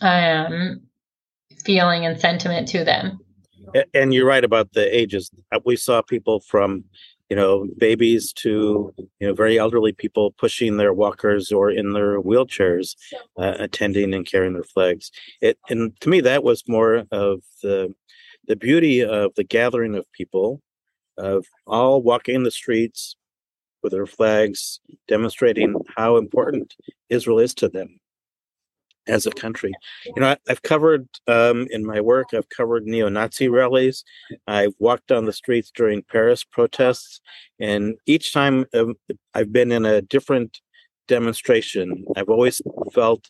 um, 0.00 0.80
feeling 1.64 2.06
and 2.06 2.18
sentiment 2.18 2.68
to 2.68 2.84
them 2.84 3.18
and 3.94 4.14
you're 4.14 4.26
right 4.26 4.44
about 4.44 4.72
the 4.72 4.96
ages. 4.96 5.30
Uh, 5.52 5.60
we 5.64 5.76
saw 5.76 6.02
people 6.02 6.40
from, 6.40 6.84
you 7.28 7.36
know, 7.36 7.66
babies 7.78 8.32
to 8.32 8.92
you 8.96 9.26
know 9.26 9.34
very 9.34 9.58
elderly 9.58 9.92
people 9.92 10.32
pushing 10.32 10.76
their 10.76 10.92
walkers 10.92 11.50
or 11.52 11.70
in 11.70 11.92
their 11.92 12.20
wheelchairs, 12.20 12.94
uh, 13.38 13.54
attending 13.58 14.14
and 14.14 14.26
carrying 14.26 14.54
their 14.54 14.62
flags. 14.62 15.10
It 15.40 15.58
and 15.68 15.98
to 16.00 16.08
me 16.08 16.20
that 16.20 16.44
was 16.44 16.62
more 16.68 17.04
of 17.10 17.42
the 17.62 17.94
the 18.46 18.56
beauty 18.56 19.04
of 19.04 19.34
the 19.34 19.44
gathering 19.44 19.96
of 19.96 20.10
people, 20.12 20.62
of 21.18 21.46
all 21.66 22.02
walking 22.02 22.44
the 22.44 22.50
streets 22.50 23.16
with 23.82 23.92
their 23.92 24.06
flags, 24.06 24.80
demonstrating 25.08 25.74
how 25.96 26.16
important 26.16 26.74
Israel 27.08 27.38
is 27.38 27.54
to 27.54 27.68
them 27.68 28.00
as 29.08 29.26
a 29.26 29.30
country. 29.30 29.72
You 30.04 30.20
know, 30.20 30.28
I, 30.28 30.36
have 30.48 30.62
covered 30.62 31.08
um, 31.26 31.66
in 31.70 31.84
my 31.84 32.00
work, 32.00 32.28
I've 32.32 32.48
covered 32.48 32.86
neo 32.86 33.08
Nazi 33.08 33.48
rallies. 33.48 34.04
I've 34.46 34.74
walked 34.78 35.12
on 35.12 35.26
the 35.26 35.32
streets 35.32 35.70
during 35.74 36.02
Paris 36.02 36.44
protests. 36.44 37.20
And 37.60 37.94
each 38.06 38.32
time 38.32 38.66
um, 38.74 38.94
I've 39.34 39.52
been 39.52 39.72
in 39.72 39.84
a 39.84 40.02
different 40.02 40.60
demonstration, 41.08 42.04
I've 42.16 42.28
always 42.28 42.60
felt 42.92 43.26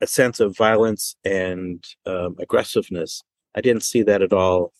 a 0.00 0.06
sense 0.06 0.40
of 0.40 0.56
violence 0.56 1.16
and 1.24 1.84
um, 2.06 2.36
aggressiveness. 2.40 3.22
I 3.54 3.60
didn't 3.60 3.84
see 3.84 4.02
that 4.02 4.22
at 4.22 4.32
all 4.32 4.72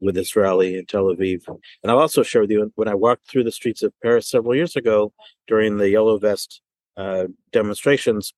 with 0.00 0.16
this 0.16 0.34
rally 0.34 0.76
in 0.76 0.84
Tel 0.86 1.04
Aviv. 1.04 1.46
And 1.46 1.90
I'll 1.90 2.00
also 2.00 2.22
share 2.22 2.42
with 2.42 2.50
you 2.50 2.72
when 2.74 2.88
I 2.88 2.94
walked 2.94 3.30
through 3.30 3.44
the 3.44 3.52
streets 3.52 3.82
of 3.82 3.92
Paris 4.02 4.28
several 4.28 4.54
years 4.54 4.74
ago 4.74 5.12
during 5.46 5.76
the 5.76 5.88
Yellow 5.88 6.18
Vest 6.18 6.60
uh, 6.96 7.26
demonstrations, 7.52 8.34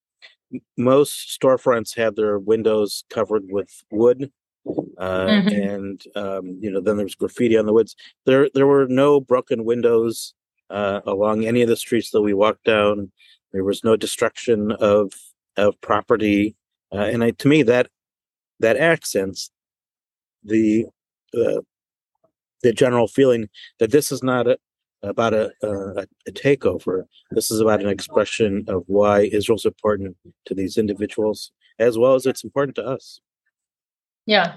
most 0.77 1.39
storefronts 1.41 1.97
had 1.97 2.17
their 2.17 2.39
windows 2.39 3.05
covered 3.11 3.45
with 3.51 3.83
wood 3.91 4.31
uh, 4.99 5.27
mm-hmm. 5.27 5.49
and 5.49 6.05
um, 6.17 6.57
you 6.61 6.71
know 6.71 6.81
then 6.81 6.97
there 6.97 7.05
was 7.05 7.15
graffiti 7.15 7.57
on 7.57 7.67
the 7.67 7.73
woods 7.73 7.97
there 8.25 8.49
there 8.55 8.67
were 8.67 8.87
no 8.89 9.21
broken 9.21 9.65
windows 9.65 10.35
uh, 10.71 11.01
along 11.07 11.45
any 11.45 11.63
of 11.63 11.69
the 11.69 11.77
streets 11.77 12.11
that 12.11 12.23
we 12.23 12.33
walked 12.33 12.65
down 12.65 13.11
there 13.53 13.65
was 13.65 13.85
no 13.85 13.97
destruction 13.97 14.73
of 14.73 15.13
of 15.57 15.79
property 15.81 16.57
uh, 16.93 16.99
and 17.13 17.23
I, 17.25 17.31
to 17.33 17.49
me 17.49 17.63
that 17.65 17.89
that 18.61 18.77
accents 18.77 19.51
the 20.43 20.87
the 22.65 22.73
general 22.73 23.07
feeling 23.07 23.49
that 23.79 23.93
this 23.93 24.11
is 24.11 24.23
not 24.23 24.49
a, 24.49 24.59
about 25.05 25.35
a, 25.35 25.53
a, 25.63 26.07
a, 26.27 26.33
takeover. 26.33 27.05
This 27.31 27.51
is 27.51 27.61
about 27.61 27.81
an 27.81 27.89
expression 27.89 28.65
of 28.69 28.85
why 28.87 29.31
Israel's 29.33 29.65
important 29.65 30.17
to 30.47 30.55
these 30.55 30.77
individuals, 30.77 31.53
as 31.79 31.99
well 31.99 32.15
as 32.15 32.27
it's 32.27 32.45
important 32.45 32.77
to 32.77 32.85
us. 32.85 33.21
Yeah, 34.27 34.57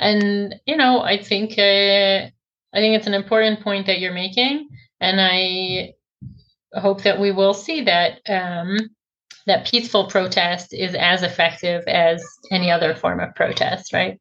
and 0.00 0.54
you 0.66 0.76
know, 0.76 1.00
I 1.00 1.22
think 1.22 1.58
uh, 1.58 2.30
I 2.74 2.78
think 2.80 2.96
it's 2.96 3.06
an 3.06 3.14
important 3.14 3.60
point 3.60 3.86
that 3.86 4.00
you're 4.00 4.14
making, 4.14 4.68
and 5.00 5.20
I 5.20 5.94
hope 6.74 7.02
that 7.02 7.20
we 7.20 7.30
will 7.30 7.54
see 7.54 7.82
that 7.84 8.20
um, 8.28 8.76
that 9.46 9.66
peaceful 9.66 10.06
protest 10.06 10.72
is 10.72 10.94
as 10.94 11.22
effective 11.22 11.82
as 11.86 12.24
any 12.50 12.70
other 12.70 12.94
form 12.94 13.20
of 13.20 13.34
protest, 13.34 13.92
right? 13.92 14.18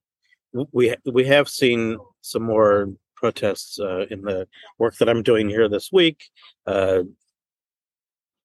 We 0.74 0.94
we 1.06 1.26
have 1.28 1.48
seen 1.48 1.98
some 2.22 2.44
more 2.44 2.90
protests 3.22 3.80
uh, 3.80 4.06
in 4.10 4.24
the 4.24 4.48
work 4.80 4.98
that 4.98 5.08
I'm 5.08 5.24
doing 5.24 5.48
here 5.48 5.70
this 5.70 5.92
week. 5.92 6.20
Uh, 6.66 7.04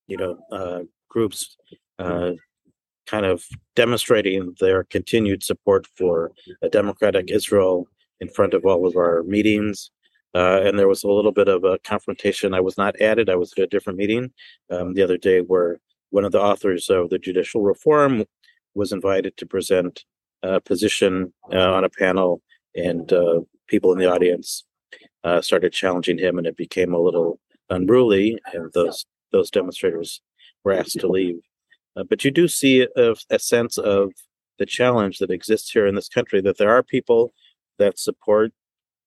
you 0.06 0.18
know, 0.18 0.38
uh, 0.52 0.80
groups 1.08 1.56
uh, 1.98 2.32
kind 3.06 3.24
of 3.24 3.44
demonstrating 3.74 4.54
their 4.60 4.84
continued 4.84 5.42
support 5.42 5.86
for 5.96 6.32
a 6.62 6.68
democratic 6.68 7.30
Israel 7.30 7.88
in 8.20 8.28
front 8.28 8.52
of 8.54 8.64
all 8.64 8.86
of 8.86 8.96
our 8.96 9.22
meetings. 9.22 9.90
Uh, 10.34 10.60
and 10.64 10.78
there 10.78 10.88
was 10.88 11.02
a 11.02 11.08
little 11.08 11.32
bit 11.32 11.48
of 11.48 11.64
a 11.64 11.78
confrontation. 11.78 12.52
I 12.52 12.60
was 12.60 12.76
not 12.76 13.00
added. 13.00 13.30
I 13.30 13.36
was 13.36 13.52
at 13.52 13.64
a 13.64 13.66
different 13.66 13.98
meeting 13.98 14.30
um, 14.70 14.92
the 14.92 15.02
other 15.02 15.16
day 15.16 15.40
where 15.40 15.80
one 16.10 16.26
of 16.26 16.32
the 16.32 16.40
authors 16.40 16.90
of 16.90 17.08
the 17.08 17.18
judicial 17.18 17.62
reform 17.62 18.24
was 18.74 18.92
invited 18.92 19.36
to 19.38 19.46
present 19.46 20.04
a 20.42 20.60
position 20.60 21.32
uh, 21.52 21.72
on 21.72 21.84
a 21.84 21.88
panel 21.88 22.42
and 22.74 23.10
uh, 23.12 23.40
people 23.66 23.92
in 23.92 23.98
the 23.98 24.10
audience 24.10 24.64
uh, 25.24 25.40
started 25.40 25.72
challenging 25.72 26.18
him, 26.18 26.38
and 26.38 26.46
it 26.46 26.56
became 26.56 26.94
a 26.94 27.00
little 27.00 27.40
unruly, 27.70 28.38
and 28.52 28.72
those 28.72 29.06
those 29.32 29.50
demonstrators 29.50 30.20
were 30.64 30.72
asked 30.72 31.00
to 31.00 31.08
leave. 31.08 31.40
Uh, 31.96 32.04
but 32.04 32.24
you 32.24 32.30
do 32.30 32.46
see 32.46 32.86
a, 32.96 33.14
a, 33.30 33.38
sense 33.38 33.76
of 33.78 34.12
the 34.58 34.66
challenge 34.66 35.18
that 35.18 35.30
exists 35.30 35.70
here 35.70 35.86
in 35.86 35.94
this 35.94 36.08
country 36.08 36.40
that 36.40 36.58
there 36.58 36.70
are 36.70 36.82
people 36.82 37.32
that 37.78 37.98
support 37.98 38.52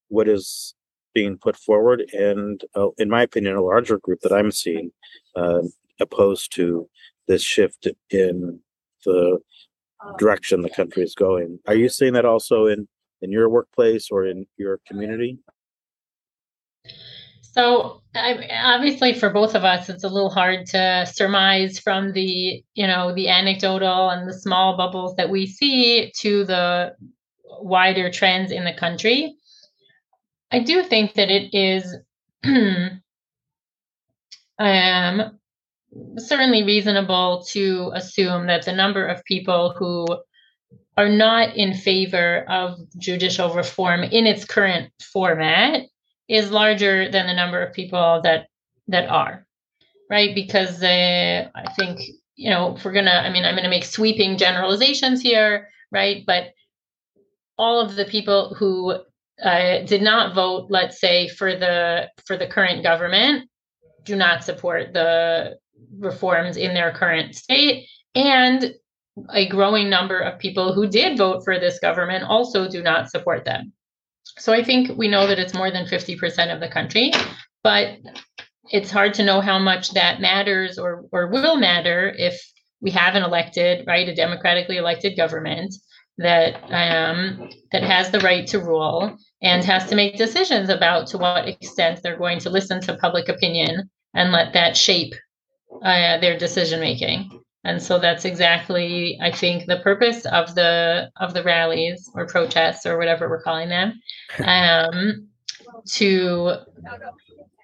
what 0.10 0.28
is 0.28 0.74
being 1.14 1.38
put 1.38 1.56
forward, 1.56 2.02
and 2.14 2.64
uh, 2.76 2.90
in 2.98 3.10
my 3.10 3.24
opinion, 3.24 3.56
a 3.56 3.62
larger 3.62 3.98
group 3.98 4.20
that 4.22 4.34
I'm 4.34 4.52
seeing 4.52 4.92
uh, 5.36 5.62
opposed 6.00 6.54
to 6.56 6.90
this 7.28 7.42
shift 7.42 7.88
in 8.10 8.60
the 9.06 9.40
direction 10.18 10.62
the 10.62 10.70
country 10.70 11.04
is 11.04 11.16
going. 11.16 11.60
Are 11.68 11.76
you 11.76 11.90
seeing 11.90 12.14
that 12.14 12.26
also 12.26 12.66
in 12.66 12.88
in 13.22 13.32
your 13.32 13.50
workplace 13.50 14.10
or 14.12 14.26
in 14.26 14.46
your 14.58 14.80
community? 14.88 15.40
So 17.42 18.02
I, 18.16 18.48
obviously 18.64 19.14
for 19.14 19.30
both 19.30 19.56
of 19.56 19.64
us, 19.64 19.90
it's 19.90 20.04
a 20.04 20.10
little 20.10 20.30
hard 20.30 20.66
to 20.68 21.06
surmise 21.12 21.80
from 21.80 22.14
the, 22.14 22.64
you 22.74 22.88
know, 22.88 23.14
the 23.14 23.30
anecdotal 23.30 24.10
and 24.10 24.30
the 24.30 24.34
small 24.34 24.78
bubbles 24.78 25.16
that 25.16 25.30
we 25.30 25.48
see 25.48 26.12
to 26.20 26.46
the 26.46 26.96
wider 27.62 28.12
trends 28.12 28.52
in 28.52 28.66
the 28.66 28.74
country. 28.74 29.36
I 30.52 30.60
do 30.60 30.84
think 30.84 31.14
that 31.16 31.30
it 31.30 31.54
is 31.54 31.98
um, 34.60 35.40
certainly 36.18 36.64
reasonable 36.64 37.44
to 37.50 37.92
assume 37.94 38.48
that 38.48 38.66
the 38.66 38.74
number 38.74 39.06
of 39.06 39.24
people 39.26 39.74
who 39.78 40.06
are 41.00 41.08
not 41.08 41.56
in 41.56 41.74
favor 41.74 42.44
of 42.50 42.78
judicial 42.98 43.54
reform 43.54 44.04
in 44.04 44.28
its 44.28 44.44
current 44.44 44.92
format 45.14 45.84
is 46.28 46.52
larger 46.52 47.10
than 47.10 47.26
the 47.26 47.34
number 47.34 47.64
of 47.64 47.74
people 47.74 48.20
that 48.26 48.48
that 48.90 49.08
are. 49.10 49.46
right? 50.10 50.36
Because 50.36 50.84
uh, 50.84 51.48
I 51.56 51.72
think 51.78 52.02
you 52.36 52.50
know 52.50 52.76
if 52.76 52.84
we're 52.84 52.92
gonna, 52.92 53.22
I 53.26 53.30
mean, 53.32 53.46
I'm 53.46 53.56
gonna 53.56 53.70
make 53.70 53.86
sweeping 53.86 54.38
generalizations 54.38 55.22
here, 55.22 55.70
right? 55.90 56.26
But 56.28 56.50
all 57.58 57.80
of 57.80 57.96
the 57.96 58.06
people 58.06 58.54
who 58.56 59.00
uh, 59.42 59.86
did 59.86 60.02
not 60.02 60.36
vote, 60.36 60.68
let's 60.70 61.00
say, 61.00 61.30
for 61.30 61.56
the 61.56 62.10
for 62.26 62.36
the 62.36 62.48
current 62.48 62.84
government, 62.84 63.50
do 64.04 64.18
not 64.18 64.44
support 64.44 64.92
the 64.92 65.58
reforms 65.98 66.58
in 66.58 66.74
their 66.74 66.92
current 66.92 67.36
state, 67.36 67.88
and 68.16 68.74
a 69.34 69.48
growing 69.48 69.90
number 69.90 70.20
of 70.20 70.40
people 70.40 70.74
who 70.74 70.88
did 70.88 71.18
vote 71.18 71.44
for 71.44 71.60
this 71.60 71.80
government 71.80 72.24
also 72.24 72.70
do 72.70 72.82
not 72.82 73.10
support 73.10 73.46
them. 73.46 73.74
So 74.38 74.54
I 74.54 74.64
think 74.64 74.98
we 74.98 75.08
know 75.08 75.28
that 75.28 75.40
it's 75.40 75.54
more 75.54 75.72
than 75.72 75.86
50% 75.86 76.54
of 76.54 76.60
the 76.60 76.70
country, 76.70 77.12
but 77.64 77.98
it's 78.72 78.92
hard 78.92 79.14
to 79.16 79.24
know 79.24 79.42
how 79.42 79.60
much 79.60 79.92
that 79.92 80.22
matters 80.22 80.78
or, 80.78 81.06
or 81.12 81.28
will 81.28 81.58
matter 81.58 82.14
if 82.18 82.40
we 82.82 82.92
have 82.92 83.16
an 83.16 83.24
elected, 83.24 83.86
right, 83.88 84.08
a 84.08 84.16
democratically 84.16 84.78
elected 84.78 85.18
government 85.18 85.74
that 86.18 86.56
um, 86.70 87.50
that 87.72 87.82
has 87.82 88.12
the 88.12 88.20
right 88.20 88.46
to 88.48 88.60
rule 88.60 89.18
and 89.42 89.64
has 89.64 89.88
to 89.88 89.96
make 89.96 90.18
decisions 90.18 90.70
about 90.70 91.08
to 91.08 91.18
what 91.18 91.48
extent 91.48 92.02
they're 92.04 92.18
going 92.18 92.40
to 92.40 92.50
listen 92.50 92.82
to 92.82 92.98
public 92.98 93.30
opinion 93.30 93.90
and 94.14 94.32
let 94.32 94.54
that 94.54 94.76
shape 94.76 95.14
uh, 95.84 96.18
their 96.20 96.38
decision 96.38 96.80
making. 96.80 97.30
And 97.64 97.82
so 97.82 98.00
that's 98.00 98.24
exactly, 98.24 99.20
I 99.22 99.32
think, 99.32 99.66
the 99.66 99.80
purpose 99.80 100.26
of 100.26 100.56
the 100.56 101.12
of 101.18 101.34
the 101.34 101.44
rallies 101.44 102.10
or 102.14 102.26
protests 102.26 102.86
or 102.86 102.98
whatever 102.98 103.30
we're 103.30 103.42
calling 103.42 103.70
them, 103.70 104.02
um, 104.44 105.28
to 105.94 106.56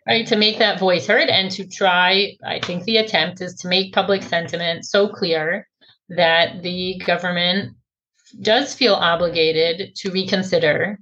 right 0.05 0.27
to 0.27 0.35
make 0.35 0.57
that 0.59 0.79
voice 0.79 1.07
heard 1.07 1.29
and 1.29 1.49
to 1.51 1.67
try. 1.67 2.35
I 2.45 2.59
think 2.59 2.83
the 2.83 2.97
attempt 2.97 3.41
is 3.41 3.55
to 3.55 3.69
make 3.69 3.93
public 3.93 4.21
sentiment 4.23 4.85
so 4.85 5.07
clear 5.07 5.67
that 6.09 6.61
the 6.61 7.01
government 7.05 7.75
does 8.41 8.73
feel 8.73 8.95
obligated 8.95 9.95
to 9.95 10.11
reconsider 10.11 10.99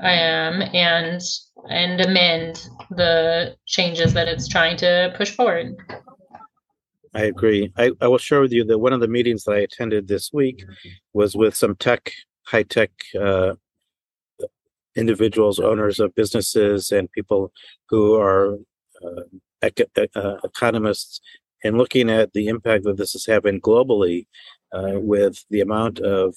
um, 0.00 0.62
and 0.72 1.20
and 1.68 2.00
amend 2.00 2.68
the 2.90 3.56
changes 3.66 4.12
that 4.14 4.28
it's 4.28 4.46
trying 4.46 4.76
to 4.76 5.12
push 5.16 5.30
forward. 5.30 5.74
I 7.16 7.24
agree. 7.24 7.72
I, 7.78 7.92
I 8.02 8.08
will 8.08 8.18
share 8.18 8.42
with 8.42 8.52
you 8.52 8.62
that 8.64 8.78
one 8.78 8.92
of 8.92 9.00
the 9.00 9.08
meetings 9.08 9.44
that 9.44 9.52
I 9.52 9.60
attended 9.60 10.06
this 10.06 10.32
week 10.34 10.64
was 11.14 11.34
with 11.34 11.56
some 11.56 11.74
tech, 11.76 12.12
high 12.44 12.64
tech 12.64 12.90
uh, 13.18 13.54
individuals, 14.94 15.58
owners 15.58 15.98
of 15.98 16.14
businesses, 16.14 16.92
and 16.92 17.10
people 17.12 17.52
who 17.88 18.16
are 18.16 18.58
uh, 19.02 19.22
ec- 19.62 19.90
uh, 20.14 20.36
economists, 20.44 21.20
and 21.64 21.78
looking 21.78 22.10
at 22.10 22.34
the 22.34 22.48
impact 22.48 22.84
that 22.84 22.98
this 22.98 23.14
is 23.14 23.24
having 23.24 23.62
globally 23.62 24.26
uh, 24.72 25.00
with 25.00 25.42
the 25.48 25.62
amount 25.62 25.98
of 26.00 26.36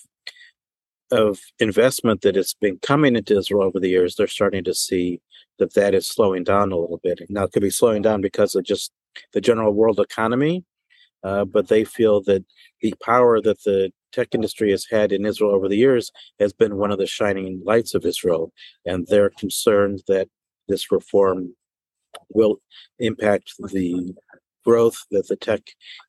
of 1.12 1.40
investment 1.60 2.22
that 2.22 2.36
has 2.36 2.54
been 2.54 2.78
coming 2.80 3.16
into 3.18 3.38
Israel 3.38 3.64
over 3.64 3.80
the 3.80 3.90
years, 3.90 4.16
they're 4.16 4.28
starting 4.28 4.64
to 4.64 4.74
see 4.74 5.20
that 5.58 5.74
that 5.74 5.94
is 5.94 6.08
slowing 6.08 6.44
down 6.44 6.72
a 6.72 6.78
little 6.78 7.00
bit. 7.04 7.20
Now, 7.30 7.44
it 7.44 7.52
could 7.52 7.64
be 7.64 7.70
slowing 7.72 8.02
down 8.02 8.22
because 8.22 8.56
of 8.56 8.64
just 8.64 8.92
the 9.34 9.42
general 9.42 9.74
world 9.74 10.00
economy, 10.00 10.64
uh, 11.24 11.46
but 11.46 11.68
they 11.68 11.84
feel 11.84 12.22
that 12.24 12.46
the 12.82 12.94
power 13.04 13.42
that 13.42 13.64
the 13.64 13.92
tech 14.12 14.34
industry 14.34 14.72
has 14.72 14.86
had 14.90 15.12
in 15.12 15.26
Israel 15.26 15.52
over 15.52 15.68
the 15.68 15.78
years 15.78 16.12
has 16.40 16.54
been 16.54 16.78
one 16.78 16.92
of 16.92 16.98
the 16.98 17.08
shining 17.08 17.62
lights 17.66 17.94
of 17.94 18.06
Israel, 18.06 18.52
and 18.86 19.06
they're 19.08 19.32
concerned 19.32 20.02
that 20.08 20.28
this 20.68 20.92
reform 20.92 21.54
will 22.30 22.58
impact 23.00 23.54
the 23.60 24.14
growth 24.66 25.06
that 25.12 25.28
the 25.28 25.36
tech 25.36 25.62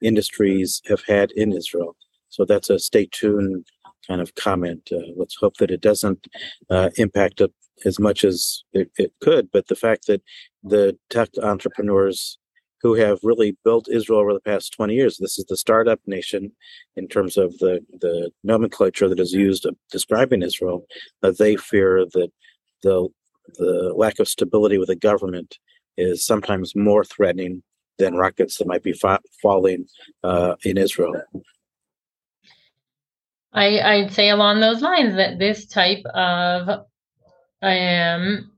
industries 0.02 0.82
have 0.86 1.02
had 1.06 1.30
in 1.32 1.52
Israel. 1.52 1.96
So 2.28 2.44
that's 2.44 2.70
a 2.70 2.78
stay 2.78 3.08
tuned 3.10 3.66
kind 4.06 4.20
of 4.20 4.34
comment. 4.34 4.90
Uh, 4.92 5.12
let's 5.16 5.36
hope 5.36 5.56
that 5.58 5.70
it 5.70 5.80
doesn't 5.80 6.26
uh, 6.68 6.90
impact 6.96 7.42
as 7.84 7.98
much 7.98 8.24
as 8.24 8.64
it, 8.72 8.90
it, 8.96 9.12
could. 9.20 9.50
But 9.52 9.68
the 9.68 9.76
fact 9.76 10.06
that 10.06 10.22
the 10.62 10.96
tech 11.10 11.30
entrepreneurs 11.42 12.38
who 12.82 12.94
have 12.94 13.18
really 13.22 13.56
built 13.64 13.88
Israel 13.90 14.20
over 14.20 14.32
the 14.32 14.40
past 14.40 14.72
20 14.72 14.94
years, 14.94 15.18
this 15.18 15.38
is 15.38 15.44
the 15.46 15.56
startup 15.56 16.00
nation 16.06 16.52
in 16.96 17.08
terms 17.08 17.36
of 17.36 17.56
the, 17.58 17.80
the 18.00 18.30
nomenclature 18.42 19.08
that 19.08 19.20
is 19.20 19.32
used 19.32 19.66
of 19.66 19.76
describing 19.90 20.42
Israel, 20.42 20.86
they 21.22 21.56
fear 21.56 22.06
that 22.12 22.30
the, 22.82 23.08
the 23.58 23.92
lack 23.94 24.18
of 24.18 24.28
stability 24.28 24.78
with 24.78 24.88
the 24.88 24.96
government 24.96 25.58
is 25.96 26.24
sometimes 26.24 26.74
more 26.74 27.04
threatening 27.04 27.62
than 27.98 28.14
rockets 28.14 28.56
that 28.56 28.66
might 28.66 28.82
be 28.82 28.94
fa- 28.94 29.20
falling 29.42 29.86
uh, 30.24 30.56
in 30.64 30.78
Israel. 30.78 31.14
I, 33.52 33.80
I'd 33.80 34.12
say 34.12 34.30
along 34.30 34.60
those 34.60 34.80
lines 34.80 35.16
that 35.16 35.38
this 35.38 35.66
type 35.66 36.04
of 36.14 36.86
um, 37.62 38.50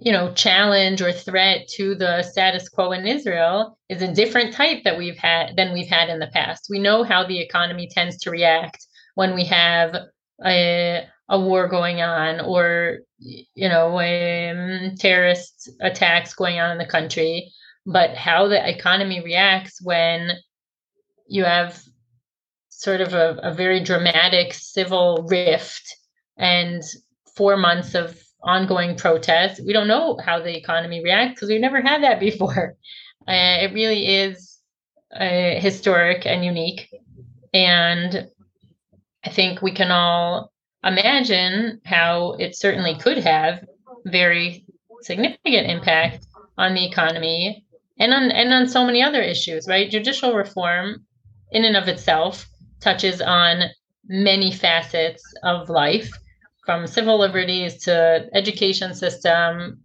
you 0.00 0.12
know, 0.12 0.32
challenge 0.32 1.02
or 1.02 1.12
threat 1.12 1.68
to 1.68 1.94
the 1.94 2.22
status 2.22 2.68
quo 2.68 2.92
in 2.92 3.06
Israel 3.06 3.78
is 3.90 4.00
a 4.00 4.12
different 4.12 4.54
type 4.54 4.82
that 4.84 4.96
we've 4.96 5.18
had 5.18 5.56
than 5.56 5.74
we've 5.74 5.88
had 5.88 6.08
in 6.08 6.18
the 6.18 6.26
past. 6.28 6.68
We 6.70 6.78
know 6.78 7.04
how 7.04 7.26
the 7.26 7.38
economy 7.38 7.86
tends 7.90 8.16
to 8.18 8.30
react 8.30 8.86
when 9.14 9.34
we 9.34 9.44
have 9.44 9.94
a, 10.44 11.06
a 11.28 11.38
war 11.38 11.68
going 11.68 12.00
on 12.00 12.40
or 12.40 13.00
you 13.18 13.68
know 13.68 13.98
um, 14.00 14.96
terrorist 14.96 15.70
attacks 15.80 16.34
going 16.34 16.58
on 16.58 16.72
in 16.72 16.78
the 16.78 16.86
country 16.86 17.52
but 17.86 18.14
how 18.14 18.48
the 18.48 18.68
economy 18.68 19.22
reacts 19.22 19.80
when 19.82 20.32
you 21.28 21.44
have 21.44 21.82
sort 22.68 23.00
of 23.00 23.12
a, 23.12 23.38
a 23.42 23.52
very 23.52 23.80
dramatic 23.80 24.54
civil 24.54 25.26
rift 25.28 25.96
and 26.38 26.82
four 27.36 27.56
months 27.56 27.94
of 27.94 28.18
ongoing 28.42 28.96
protests. 28.96 29.60
We 29.64 29.72
don't 29.72 29.88
know 29.88 30.18
how 30.24 30.40
the 30.40 30.56
economy 30.56 31.02
reacts 31.02 31.34
because 31.34 31.48
we've 31.48 31.60
never 31.60 31.80
had 31.80 32.02
that 32.02 32.20
before. 32.20 32.76
Uh, 33.28 33.58
it 33.60 33.74
really 33.74 34.06
is 34.06 34.58
uh, 35.14 35.60
historic 35.60 36.26
and 36.26 36.42
unique. 36.42 36.88
And 37.52 38.28
I 39.24 39.28
think 39.28 39.60
we 39.60 39.72
can 39.72 39.90
all 39.90 40.50
imagine 40.82 41.80
how 41.84 42.32
it 42.38 42.56
certainly 42.56 42.96
could 42.96 43.18
have 43.18 43.64
very 44.06 44.64
significant 45.02 45.68
impact 45.68 46.26
on 46.56 46.74
the 46.74 46.86
economy 46.86 47.64
and 47.98 48.14
on 48.14 48.30
and 48.30 48.52
on 48.52 48.66
so 48.66 48.84
many 48.84 49.02
other 49.02 49.20
issues, 49.20 49.68
right? 49.68 49.90
Judicial 49.90 50.34
reform 50.34 51.04
in 51.52 51.64
and 51.64 51.76
of 51.76 51.88
itself 51.88 52.48
touches 52.80 53.20
on 53.20 53.64
many 54.08 54.50
facets 54.50 55.22
of 55.42 55.68
life 55.68 56.10
from 56.64 56.86
civil 56.86 57.18
liberties 57.18 57.84
to 57.84 58.28
education 58.34 58.94
system 58.94 59.78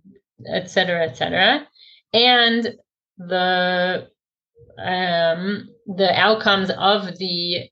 et 0.47 0.69
cetera 0.69 1.05
et 1.05 1.15
cetera 1.17 1.67
and 2.13 2.75
the 3.17 4.07
um, 4.77 5.69
the 5.87 6.11
outcomes 6.19 6.69
of 6.77 7.17
the 7.17 7.69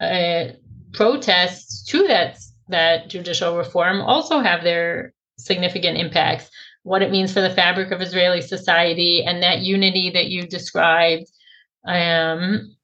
uh, 0.00 0.44
protests 0.92 1.84
to 1.84 2.06
that 2.06 2.38
that 2.68 3.08
judicial 3.08 3.56
reform 3.56 4.00
also 4.00 4.40
have 4.40 4.62
their 4.62 5.12
significant 5.38 5.98
impacts 5.98 6.48
what 6.82 7.02
it 7.02 7.10
means 7.10 7.32
for 7.32 7.40
the 7.40 7.50
fabric 7.50 7.90
of 7.90 8.00
israeli 8.00 8.40
society 8.40 9.22
and 9.24 9.42
that 9.42 9.60
unity 9.60 10.10
that 10.10 10.28
you 10.28 10.46
described 10.46 11.26
um, 11.86 12.74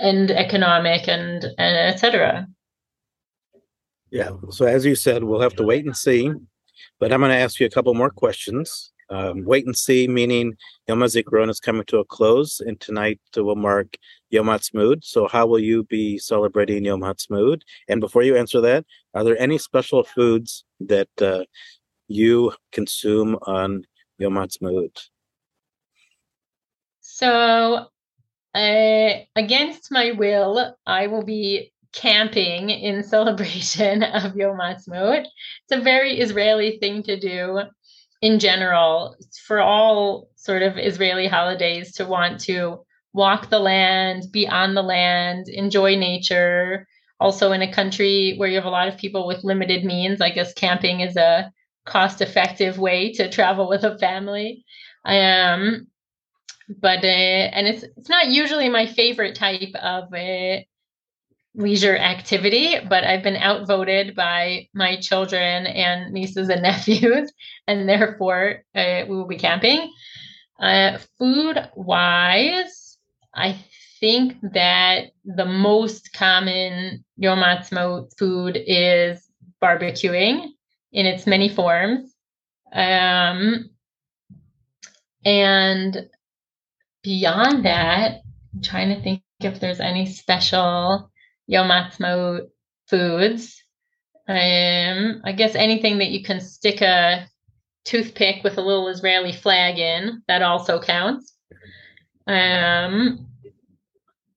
and 0.00 0.30
economic 0.30 1.08
and, 1.08 1.44
and 1.58 1.94
etc. 1.94 2.46
Yeah. 4.10 4.30
So 4.50 4.66
as 4.66 4.84
you 4.84 4.94
said, 4.94 5.24
we'll 5.24 5.40
have 5.40 5.54
to 5.56 5.64
wait 5.64 5.84
and 5.84 5.96
see. 5.96 6.32
But 6.98 7.12
I'm 7.12 7.20
going 7.20 7.30
to 7.30 7.36
ask 7.36 7.60
you 7.60 7.66
a 7.66 7.70
couple 7.70 7.94
more 7.94 8.10
questions. 8.10 8.92
Um, 9.10 9.44
wait 9.44 9.66
and 9.66 9.76
see, 9.76 10.06
meaning 10.06 10.56
Yom 10.86 11.00
HaZikaron 11.00 11.50
is 11.50 11.58
coming 11.58 11.84
to 11.86 11.98
a 11.98 12.04
close, 12.04 12.60
and 12.60 12.80
tonight 12.80 13.20
will 13.36 13.56
mark 13.56 13.96
Yom 14.30 14.46
Ha'atzmaut. 14.46 15.02
So, 15.02 15.26
how 15.26 15.46
will 15.46 15.58
you 15.58 15.82
be 15.84 16.16
celebrating 16.16 16.84
Yom 16.84 17.02
Ha'atzmaut? 17.02 17.62
And 17.88 18.00
before 18.00 18.22
you 18.22 18.36
answer 18.36 18.60
that, 18.60 18.86
are 19.14 19.24
there 19.24 19.40
any 19.40 19.58
special 19.58 20.04
foods 20.04 20.64
that 20.78 21.08
uh, 21.20 21.42
you 22.06 22.52
consume 22.70 23.36
on 23.42 23.84
Yom 24.18 24.36
Ha'atzmaut? 24.36 25.08
So, 27.00 27.88
uh, 28.54 29.10
against 29.34 29.90
my 29.90 30.12
will, 30.12 30.76
I 30.86 31.08
will 31.08 31.24
be 31.24 31.72
camping 31.92 32.70
in 32.70 33.02
celebration 33.16 34.02
of 34.02 34.36
Yom 34.36 34.58
Ha'atzmaut. 34.58 35.24
It's 35.24 35.72
a 35.72 35.80
very 35.80 36.20
Israeli 36.20 36.78
thing 36.78 37.02
to 37.04 37.18
do 37.18 37.60
in 38.22 38.38
general 38.38 39.16
for 39.46 39.60
all 39.60 40.28
sort 40.36 40.62
of 40.62 40.78
Israeli 40.78 41.26
holidays 41.26 41.92
to 41.94 42.04
want 42.04 42.40
to 42.40 42.84
walk 43.12 43.50
the 43.50 43.58
land, 43.58 44.24
be 44.30 44.46
on 44.46 44.74
the 44.74 44.82
land, 44.82 45.48
enjoy 45.48 45.96
nature. 45.96 46.86
Also, 47.18 47.52
in 47.52 47.62
a 47.62 47.72
country 47.72 48.34
where 48.36 48.48
you 48.48 48.56
have 48.56 48.64
a 48.64 48.70
lot 48.70 48.88
of 48.88 48.96
people 48.96 49.26
with 49.26 49.44
limited 49.44 49.84
means, 49.84 50.20
I 50.20 50.30
guess 50.30 50.54
camping 50.54 51.00
is 51.00 51.16
a 51.16 51.52
cost 51.86 52.20
effective 52.20 52.78
way 52.78 53.12
to 53.12 53.30
travel 53.30 53.68
with 53.68 53.84
a 53.84 53.98
family. 53.98 54.64
Um, 55.04 55.86
but 56.80 57.04
uh, 57.04 57.06
and 57.06 57.66
it's 57.66 57.84
it's 57.96 58.08
not 58.08 58.28
usually 58.28 58.68
my 58.68 58.86
favorite 58.86 59.34
type 59.34 59.74
of 59.82 60.04
uh, 60.14 60.60
leisure 61.54 61.96
activity, 61.96 62.76
but 62.88 63.04
I've 63.04 63.22
been 63.22 63.36
outvoted 63.36 64.14
by 64.14 64.68
my 64.72 64.96
children 64.96 65.66
and 65.66 66.12
nieces 66.12 66.48
and 66.48 66.62
nephews, 66.70 67.32
and 67.66 67.88
therefore 67.88 68.62
uh, 68.74 69.02
we 69.08 69.16
will 69.16 69.26
be 69.26 69.38
camping. 69.38 69.92
Uh, 70.60 70.98
food 71.18 71.58
wise, 71.74 72.98
I 73.34 73.56
think 74.00 74.36
that 74.54 75.10
the 75.24 75.46
most 75.46 76.12
common 76.12 77.04
Yom 77.16 77.38
Ha'atzmaut 77.38 78.16
food 78.18 78.58
is 78.66 79.26
barbecuing 79.62 80.48
in 80.92 81.06
its 81.06 81.26
many 81.26 81.48
forms. 81.48 82.14
Um, 82.72 83.70
and 85.24 86.08
beyond 87.02 87.64
that, 87.64 88.20
I'm 88.54 88.62
trying 88.62 88.94
to 88.94 89.02
think 89.02 89.22
if 89.40 89.60
there's 89.60 89.80
any 89.80 90.06
special 90.06 91.10
Yom 91.50 91.68
Ha'atzmaut 91.68 92.48
foods. 92.86 93.60
Um, 94.28 95.20
I 95.24 95.32
guess 95.36 95.56
anything 95.56 95.98
that 95.98 96.10
you 96.10 96.22
can 96.22 96.40
stick 96.40 96.80
a 96.80 97.26
toothpick 97.84 98.44
with 98.44 98.56
a 98.56 98.60
little 98.60 98.86
Israeli 98.86 99.32
flag 99.32 99.78
in, 99.78 100.22
that 100.28 100.42
also 100.42 100.80
counts. 100.80 101.34
Um, 102.28 103.26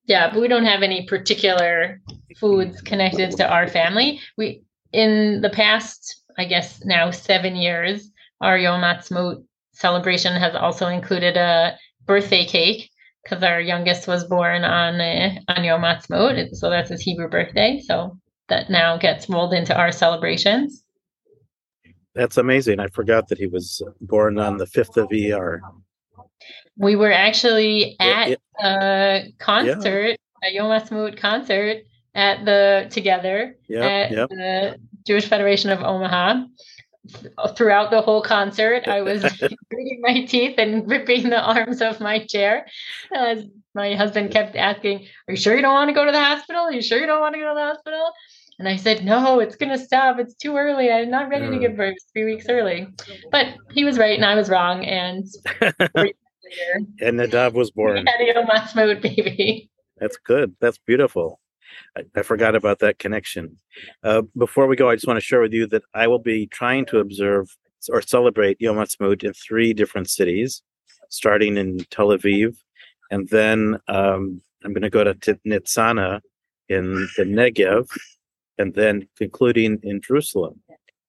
yeah, 0.06 0.34
but 0.34 0.41
we 0.41 0.47
don't 0.47 0.65
have 0.65 0.82
any 0.82 1.06
particular 1.06 2.02
foods 2.39 2.82
connected 2.82 3.38
to 3.38 3.47
our 3.47 3.67
family. 3.67 4.19
We 4.36 4.63
in 4.91 5.41
the 5.41 5.52
past, 5.52 6.23
I 6.39 6.45
guess 6.45 6.84
now 6.84 7.12
seven 7.12 7.56
years, 7.56 8.10
our 8.41 8.58
Yom 8.58 8.82
Ha'atzmaut 8.82 9.43
celebration 9.73 10.36
has 10.36 10.56
also 10.56 10.88
included 10.88 11.38
a 11.38 11.78
birthday 12.08 12.45
cake 12.45 12.89
because 13.24 13.44
our 13.44 13.62
youngest 13.62 14.08
was 14.08 14.26
born 14.26 14.64
on 14.64 15.00
uh, 15.00 15.36
on 15.48 15.64
Yom 15.64 15.82
Ha'atzmaut, 15.82 16.56
so 16.56 16.70
that's 16.70 16.90
his 16.90 17.02
Hebrew 17.02 17.30
birthday. 17.30 17.82
So 17.86 18.18
that 18.50 18.70
now 18.70 18.98
gets 18.98 19.30
rolled 19.30 19.54
into 19.54 19.76
our 19.76 19.92
celebrations. 19.92 20.84
That's 22.16 22.38
amazing. 22.38 22.80
I 22.80 22.88
forgot 22.88 23.28
that 23.30 23.38
he 23.38 23.48
was 23.48 23.82
born 24.02 24.38
on 24.38 24.58
the 24.58 24.68
fifth 24.68 24.98
of 24.98 25.10
ER. 25.12 25.62
We 26.78 26.96
were 26.96 27.12
actually 27.12 27.96
at 28.00 28.30
it, 28.30 28.42
it, 28.60 28.66
a 28.66 29.34
concert, 29.40 30.18
yeah. 30.44 30.50
a 30.50 30.54
Yom 30.54 30.70
Ha'atzmaut 30.70 31.18
concert 31.18 31.84
at 32.16 32.46
the 32.46 32.88
together 32.92 33.58
yep, 33.68 33.84
at 33.84 34.12
yep. 34.12 34.30
the 34.30 34.78
Jewish 35.08 35.26
Federation 35.26 35.72
of 35.72 35.82
Omaha. 35.82 36.44
Throughout 37.58 37.92
the 37.92 38.02
whole 38.02 38.22
concert, 38.22 38.88
I 38.88 39.02
was 39.02 39.22
gritting 39.70 40.00
my 40.02 40.26
teeth 40.26 40.56
and 40.58 40.89
ripping 40.89 41.30
the 41.30 41.42
arms 41.42 41.82
of 41.82 42.00
my 42.00 42.26
chair. 42.26 42.66
As 43.13 43.46
my 43.76 43.96
husband 43.96 44.32
kept 44.32 44.56
asking, 44.56 45.08
"Are 45.28 45.34
you 45.34 45.38
sure 45.38 45.56
you 45.56 45.62
don't 45.62 45.74
want 45.74 45.89
to 45.89 45.94
go 45.94 46.06
to 46.06 46.12
the 46.12 46.24
hospital? 46.24 46.62
Are 46.63 46.72
you 46.72 46.82
sure 46.82 47.00
you 47.00 47.06
don't 47.06 47.20
want 47.20 47.36
to 47.36 47.42
go 47.42 47.50
to 47.50 47.56
the 47.56 47.66
hospital?" 47.66 48.12
And 48.58 48.70
I 48.70 48.78
said, 48.78 49.04
"No, 49.04 49.39
it's 49.39 49.58
gonna 49.58 49.78
stop. 49.78 50.18
It's 50.20 50.36
too 50.36 50.56
early. 50.56 50.92
I'm 50.92 51.10
not 51.10 51.28
ready 51.30 51.50
to 51.50 51.60
give 51.60 51.76
birth. 51.76 51.96
three 52.13 52.24
weeks 52.24 52.46
early." 52.48 52.88
But 53.32 53.48
he 53.72 53.84
was 53.84 53.98
right, 53.98 54.16
and 54.16 54.26
I 54.26 54.36
was 54.36 54.50
wrong. 54.50 54.86
And 54.86 55.26
and 55.62 57.20
Nadav 57.20 57.54
was 57.54 57.72
born. 57.72 58.06
We 58.20 58.28
had 58.28 58.89
a 58.89 58.96
baby. 58.96 59.70
That's 59.98 60.18
good. 60.18 60.56
That's 60.60 60.78
beautiful. 60.78 61.39
I, 61.98 62.04
I 62.16 62.22
forgot 62.22 62.56
about 62.56 62.80
that 62.80 63.00
connection. 63.00 63.58
Uh, 64.04 64.24
before 64.38 64.68
we 64.68 64.76
go, 64.76 64.90
I 64.90 64.96
just 64.96 65.08
want 65.08 65.18
to 65.18 65.26
share 65.26 65.42
with 65.42 65.54
you 65.54 65.68
that 65.68 65.84
I 65.94 66.08
will 66.08 66.20
be 66.20 66.48
trying 66.48 66.86
to 66.88 67.00
observe 67.00 67.56
or 67.90 68.02
celebrate 68.02 68.62
Yom 68.62 68.78
Ha'atzmaut 68.78 69.24
in 69.24 69.34
three 69.34 69.74
different 69.74 70.10
cities, 70.10 70.62
starting 71.10 71.58
in 71.58 71.80
Tel 71.90 72.08
Aviv, 72.08 72.56
and 73.12 73.28
then 73.30 73.78
um, 73.88 74.42
I'm 74.64 74.74
going 74.74 74.84
to 74.84 74.90
go 74.90 75.04
to 75.04 75.14
Nitzana 75.46 76.22
in 76.70 76.94
the 77.18 77.24
Negev, 77.24 77.90
and 78.58 78.74
then 78.74 79.08
concluding 79.18 79.80
in 79.84 80.02
Jerusalem. 80.02 80.62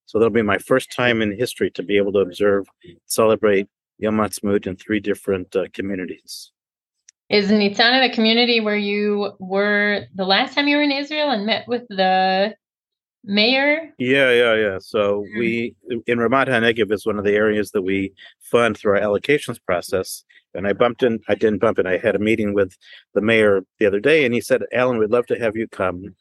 So 0.06 0.18
that'll 0.18 0.32
be 0.32 0.42
my 0.42 0.58
first 0.58 0.92
time 0.92 1.22
in 1.22 1.36
history 1.36 1.70
to 1.72 1.82
be 1.82 1.96
able 1.96 2.12
to 2.12 2.18
observe, 2.18 2.66
celebrate 3.06 3.68
Yom 3.98 4.18
Ha'atzmaut 4.18 4.66
in 4.66 4.76
three 4.76 5.00
different 5.00 5.54
uh, 5.54 5.66
communities. 5.72 6.50
Is 7.34 7.50
Nitzana 7.50 8.08
the 8.08 8.14
community 8.14 8.60
where 8.60 8.76
you 8.76 9.32
were 9.40 10.04
the 10.14 10.24
last 10.24 10.54
time 10.54 10.68
you 10.68 10.76
were 10.76 10.84
in 10.84 10.92
Israel 10.92 11.32
and 11.32 11.44
met 11.44 11.66
with 11.66 11.82
the 11.88 12.54
mayor? 13.24 13.92
Yeah, 13.98 14.30
yeah, 14.30 14.54
yeah. 14.54 14.78
So 14.78 15.22
mm-hmm. 15.22 15.38
we 15.40 15.74
in 16.06 16.18
Ramat 16.18 16.46
HaNegev 16.46 16.92
is 16.92 17.04
one 17.04 17.18
of 17.18 17.24
the 17.24 17.34
areas 17.34 17.72
that 17.72 17.82
we 17.82 18.12
fund 18.52 18.78
through 18.78 18.92
our 18.92 19.00
allocations 19.00 19.60
process. 19.60 20.22
And 20.54 20.68
I 20.68 20.74
bumped 20.74 21.02
in, 21.02 21.18
I 21.26 21.34
didn't 21.34 21.58
bump 21.58 21.80
in, 21.80 21.88
I 21.88 21.98
had 21.98 22.14
a 22.14 22.20
meeting 22.20 22.54
with 22.54 22.76
the 23.14 23.20
mayor 23.20 23.62
the 23.80 23.86
other 23.86 23.98
day, 23.98 24.24
and 24.24 24.32
he 24.32 24.40
said, 24.40 24.62
Alan, 24.72 24.98
we'd 24.98 25.10
love 25.10 25.26
to 25.26 25.38
have 25.40 25.56
you 25.56 25.66
come 25.66 26.14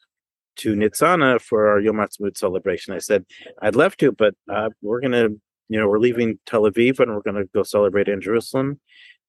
to 0.56 0.74
Nitzana 0.74 1.40
for 1.40 1.68
our 1.68 1.78
Yom 1.78 1.98
Ha'atzmaut 1.98 2.36
celebration. 2.36 2.92
I 2.92 2.98
said, 2.98 3.24
I'd 3.62 3.76
love 3.76 3.96
to, 3.98 4.10
but 4.10 4.34
uh, 4.52 4.70
we're 4.82 5.00
going 5.00 5.12
to, 5.12 5.40
you 5.68 5.78
know, 5.78 5.86
we're 5.88 6.00
leaving 6.00 6.40
Tel 6.44 6.62
Aviv 6.62 6.98
and 6.98 7.14
we're 7.14 7.22
going 7.22 7.36
to 7.36 7.48
go 7.54 7.62
celebrate 7.62 8.08
in 8.08 8.20
Jerusalem. 8.20 8.80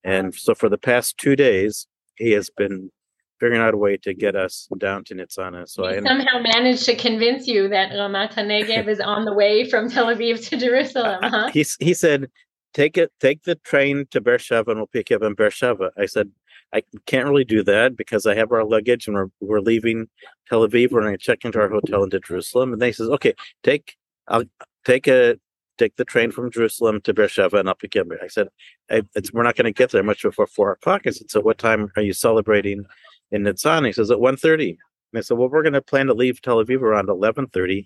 And 0.05 0.33
so 0.33 0.53
for 0.53 0.69
the 0.69 0.77
past 0.77 1.17
two 1.17 1.35
days, 1.35 1.87
he 2.15 2.31
has 2.31 2.49
been 2.55 2.91
figuring 3.39 3.61
out 3.61 3.73
a 3.73 3.77
way 3.77 3.97
to 3.97 4.13
get 4.13 4.35
us 4.35 4.69
down 4.77 5.03
to 5.05 5.15
Nitzana. 5.15 5.67
So 5.67 5.87
he 5.87 5.95
I 5.97 6.01
somehow 6.01 6.39
managed 6.41 6.85
to 6.85 6.95
convince 6.95 7.47
you 7.47 7.67
that 7.69 7.91
Ramat 7.91 8.33
HaNegev 8.33 8.87
is 8.95 8.99
on 8.99 9.25
the 9.25 9.33
way 9.33 9.67
from 9.67 9.89
Tel 9.89 10.05
Aviv 10.05 10.47
to 10.49 10.57
Jerusalem, 10.57 11.19
uh, 11.23 11.27
uh, 11.27 11.29
huh? 11.29 11.49
He, 11.51 11.65
he 11.79 11.93
said, 11.93 12.29
take 12.73 12.97
it, 12.97 13.11
take 13.19 13.43
the 13.43 13.55
train 13.55 14.05
to 14.11 14.21
Beersheba 14.21 14.71
and 14.71 14.79
we'll 14.79 14.87
pick 14.87 15.09
you 15.09 15.17
up 15.17 15.23
in 15.23 15.33
Beersheba. 15.33 15.91
I 15.97 16.05
said, 16.05 16.29
I 16.71 16.83
can't 17.07 17.27
really 17.27 17.43
do 17.43 17.63
that 17.63 17.97
because 17.97 18.25
I 18.25 18.35
have 18.35 18.51
our 18.51 18.63
luggage 18.63 19.07
and 19.07 19.15
we're, 19.15 19.27
we're 19.39 19.59
leaving 19.59 20.07
Tel 20.47 20.67
Aviv. 20.67 20.91
We're 20.91 21.01
going 21.01 21.13
to 21.13 21.17
check 21.17 21.43
into 21.43 21.59
our 21.59 21.69
hotel 21.69 22.03
into 22.03 22.19
Jerusalem. 22.19 22.73
And 22.73 22.81
they 22.81 22.91
says, 22.91 23.09
okay, 23.09 23.33
take, 23.63 23.95
I'll 24.27 24.43
take 24.85 25.07
a, 25.07 25.37
take 25.77 25.95
the 25.95 26.05
train 26.05 26.31
from 26.31 26.51
Jerusalem 26.51 27.01
to 27.01 27.13
Beersheba 27.13 27.57
and 27.57 27.69
I'll 27.69 27.75
pick 27.75 27.95
you 27.95 28.01
up. 28.01 28.07
I 28.21 28.27
said, 28.27 28.49
we're 29.33 29.43
not 29.43 29.55
going 29.55 29.65
to 29.65 29.71
get 29.71 29.91
there 29.91 30.03
much 30.03 30.23
before 30.23 30.47
four 30.47 30.71
o'clock. 30.71 31.03
I 31.05 31.11
said, 31.11 31.29
so 31.29 31.41
what 31.41 31.57
time 31.57 31.91
are 31.95 32.01
you 32.01 32.13
celebrating 32.13 32.85
in 33.31 33.43
Nitzan? 33.43 33.85
He 33.85 33.91
says 33.91 34.11
at 34.11 34.17
1.30. 34.17 34.69
And 34.69 34.77
I 35.17 35.21
said, 35.21 35.37
well, 35.37 35.49
we're 35.49 35.63
going 35.63 35.73
to 35.73 35.81
plan 35.81 36.07
to 36.07 36.13
leave 36.13 36.41
Tel 36.41 36.63
Aviv 36.63 36.81
around 36.81 37.07
11.30 37.07 37.85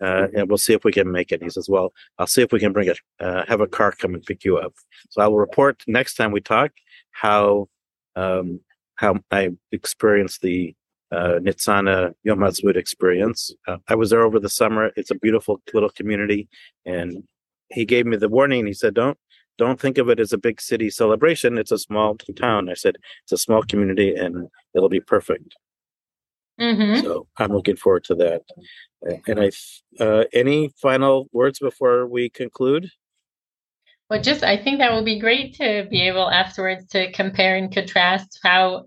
uh, 0.00 0.28
and 0.34 0.48
we'll 0.48 0.58
see 0.58 0.72
if 0.72 0.84
we 0.84 0.92
can 0.92 1.10
make 1.10 1.30
it. 1.30 1.42
He 1.42 1.50
says, 1.50 1.68
"Well, 1.68 1.92
I'll 2.18 2.26
see 2.26 2.42
if 2.42 2.52
we 2.52 2.58
can 2.58 2.72
bring 2.72 2.88
it. 2.88 2.98
Uh, 3.18 3.44
have 3.46 3.60
a 3.60 3.66
car 3.66 3.92
come 3.92 4.14
and 4.14 4.24
pick 4.24 4.44
you 4.44 4.56
up." 4.56 4.72
So 5.10 5.20
I 5.20 5.28
will 5.28 5.38
report 5.38 5.82
next 5.86 6.14
time 6.14 6.32
we 6.32 6.40
talk 6.40 6.72
how 7.10 7.68
um, 8.16 8.60
how 8.94 9.16
I 9.30 9.50
experienced 9.72 10.40
the 10.40 10.74
uh, 11.12 11.38
Nitzana 11.40 12.12
Yom 12.24 12.40
Ha'atzmaut 12.40 12.76
experience. 12.76 13.52
Uh, 13.66 13.78
I 13.88 13.94
was 13.94 14.10
there 14.10 14.22
over 14.22 14.38
the 14.38 14.48
summer. 14.48 14.90
It's 14.96 15.10
a 15.10 15.16
beautiful 15.16 15.60
little 15.74 15.90
community, 15.90 16.48
and 16.84 17.22
he 17.70 17.84
gave 17.84 18.06
me 18.06 18.16
the 18.16 18.28
warning. 18.28 18.66
He 18.66 18.74
said, 18.74 18.94
"Don't 18.94 19.18
don't 19.58 19.80
think 19.80 19.98
of 19.98 20.08
it 20.08 20.20
as 20.20 20.32
a 20.32 20.38
big 20.38 20.60
city 20.60 20.90
celebration. 20.90 21.58
It's 21.58 21.72
a 21.72 21.78
small 21.78 22.16
town." 22.36 22.68
I 22.68 22.74
said, 22.74 22.96
"It's 23.24 23.32
a 23.32 23.38
small 23.38 23.62
community, 23.62 24.14
and 24.14 24.48
it'll 24.74 24.88
be 24.88 25.00
perfect." 25.00 25.54
Mm-hmm. 26.60 27.02
So 27.02 27.26
I'm 27.38 27.52
looking 27.52 27.76
forward 27.76 28.04
to 28.04 28.14
that. 28.16 28.42
And 29.26 29.40
I, 29.40 29.50
uh, 29.98 30.24
any 30.32 30.70
final 30.80 31.28
words 31.32 31.58
before 31.58 32.06
we 32.06 32.28
conclude? 32.28 32.90
Well, 34.10 34.20
just 34.20 34.42
I 34.42 34.56
think 34.56 34.78
that 34.78 34.92
would 34.92 35.04
be 35.04 35.18
great 35.18 35.54
to 35.54 35.86
be 35.88 36.02
able 36.02 36.28
afterwards 36.30 36.86
to 36.88 37.10
compare 37.12 37.56
and 37.56 37.72
contrast 37.72 38.40
how, 38.42 38.86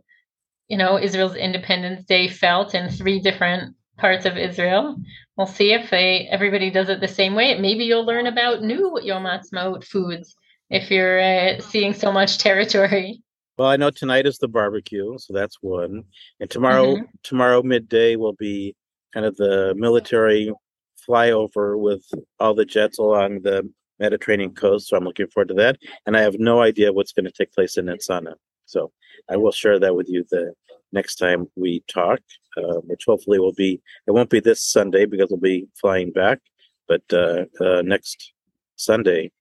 you 0.68 0.78
know, 0.78 0.98
Israel's 0.98 1.36
Independence 1.36 2.06
Day 2.06 2.28
felt 2.28 2.74
in 2.74 2.90
three 2.90 3.20
different 3.20 3.76
parts 3.98 4.26
of 4.26 4.38
Israel. 4.38 4.98
We'll 5.38 5.48
see 5.48 5.74
if 5.74 5.90
they 5.90 6.28
everybody 6.32 6.70
does 6.70 6.90
it 6.90 7.00
the 7.00 7.08
same 7.08 7.36
way. 7.36 7.60
Maybe 7.60 7.84
you'll 7.84 8.06
learn 8.06 8.28
about 8.28 8.62
new 8.62 9.00
Yom 9.02 9.24
Ha'atzmaut 9.24 9.84
foods 9.84 10.36
if 10.70 10.90
you're 10.90 11.22
uh, 11.22 11.60
seeing 11.60 11.94
so 11.94 12.12
much 12.12 12.38
territory. 12.48 13.22
Well, 13.58 13.68
I 13.70 13.78
know 13.78 13.92
tonight 13.92 14.26
is 14.26 14.40
the 14.40 14.48
barbecue, 14.48 15.16
so 15.20 15.34
that's 15.34 15.58
one. 15.62 16.04
And 16.40 16.50
tomorrow, 16.50 16.96
mm-hmm. 16.96 17.04
tomorrow 17.22 17.62
midday 17.62 18.16
will 18.16 18.34
be 18.34 18.76
kind 19.14 19.28
of 19.28 19.36
the 19.36 19.76
military 19.78 20.52
flyover 21.08 21.80
with 21.80 22.04
all 22.40 22.56
the 22.56 22.66
jets 22.66 22.98
along 22.98 23.42
the 23.42 23.70
Mediterranean 24.00 24.56
coast. 24.56 24.88
So 24.88 24.98
I'm 24.98 25.04
looking 25.04 25.28
forward 25.28 25.50
to 25.50 25.54
that. 25.56 25.78
And 26.06 26.18
I 26.18 26.22
have 26.22 26.40
no 26.40 26.62
idea 26.62 26.94
what's 26.94 27.14
going 27.14 27.26
to 27.26 27.32
take 27.32 27.52
place 27.52 27.78
in 27.78 27.86
Nitzana. 27.86 28.34
So 28.66 28.92
I 29.30 29.38
will 29.38 29.52
share 29.52 29.80
that 29.80 29.96
with 29.96 30.08
you 30.10 30.26
the 30.30 30.54
next 30.92 31.16
time 31.16 31.48
we 31.56 31.84
talk, 31.88 32.20
uh, 32.58 32.80
which 32.86 33.04
hopefully 33.06 33.40
will 33.40 33.54
be, 33.54 33.82
it 34.08 34.12
won't 34.12 34.30
be 34.30 34.40
this 34.40 34.64
Sunday 34.64 35.06
because 35.06 35.30
we'll 35.30 35.40
be 35.40 35.68
flying 35.80 36.12
back, 36.12 36.40
but 36.88 37.02
uh, 37.12 37.46
uh, 37.60 37.82
next 37.82 38.34
Sunday 38.76 39.32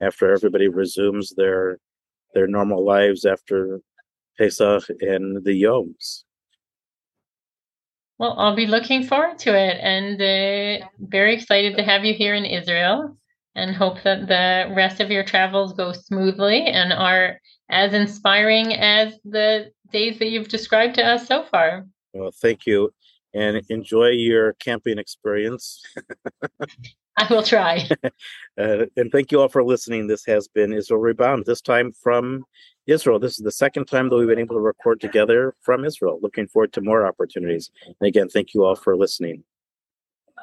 after 0.00 0.32
everybody 0.32 0.68
resumes 0.68 1.32
their 1.36 1.78
their 2.34 2.46
normal 2.46 2.84
lives 2.84 3.26
after 3.26 3.80
Pesach 4.38 4.84
and 5.00 5.44
the 5.44 5.62
Yoms. 5.62 6.24
Well, 8.18 8.34
I'll 8.38 8.56
be 8.56 8.66
looking 8.66 9.02
forward 9.02 9.38
to 9.40 9.50
it 9.50 9.78
and 9.82 10.14
uh, 10.20 10.86
very 10.98 11.34
excited 11.34 11.76
to 11.76 11.82
have 11.82 12.04
you 12.04 12.14
here 12.14 12.34
in 12.34 12.44
Israel 12.44 13.16
and 13.54 13.74
hope 13.74 14.02
that 14.04 14.28
the 14.28 14.72
rest 14.74 15.00
of 15.00 15.10
your 15.10 15.24
travels 15.24 15.74
go 15.74 15.92
smoothly 15.92 16.66
and 16.66 16.92
our 16.92 17.38
as 17.72 17.94
inspiring 17.94 18.74
as 18.74 19.18
the 19.24 19.72
days 19.90 20.18
that 20.18 20.28
you've 20.28 20.48
described 20.48 20.94
to 20.96 21.02
us 21.02 21.26
so 21.26 21.42
far. 21.44 21.86
Well, 22.12 22.30
thank 22.30 22.66
you 22.66 22.92
and 23.34 23.62
enjoy 23.70 24.08
your 24.08 24.52
camping 24.54 24.98
experience. 24.98 25.82
I 27.16 27.26
will 27.28 27.42
try. 27.42 27.88
uh, 28.58 28.86
and 28.96 29.10
thank 29.10 29.32
you 29.32 29.40
all 29.40 29.48
for 29.48 29.64
listening. 29.64 30.06
This 30.06 30.24
has 30.26 30.48
been 30.48 30.72
Israel 30.72 31.00
Rebound, 31.00 31.44
this 31.46 31.60
time 31.60 31.92
from 31.92 32.44
Israel. 32.86 33.18
This 33.18 33.38
is 33.38 33.44
the 33.44 33.52
second 33.52 33.86
time 33.86 34.08
that 34.08 34.16
we've 34.16 34.28
been 34.28 34.38
able 34.38 34.56
to 34.56 34.60
record 34.60 35.00
together 35.00 35.54
from 35.62 35.84
Israel. 35.84 36.18
Looking 36.22 36.48
forward 36.48 36.72
to 36.74 36.80
more 36.82 37.06
opportunities. 37.06 37.70
And 37.86 38.08
again, 38.08 38.28
thank 38.28 38.54
you 38.54 38.64
all 38.64 38.76
for 38.76 38.96
listening. 38.96 39.44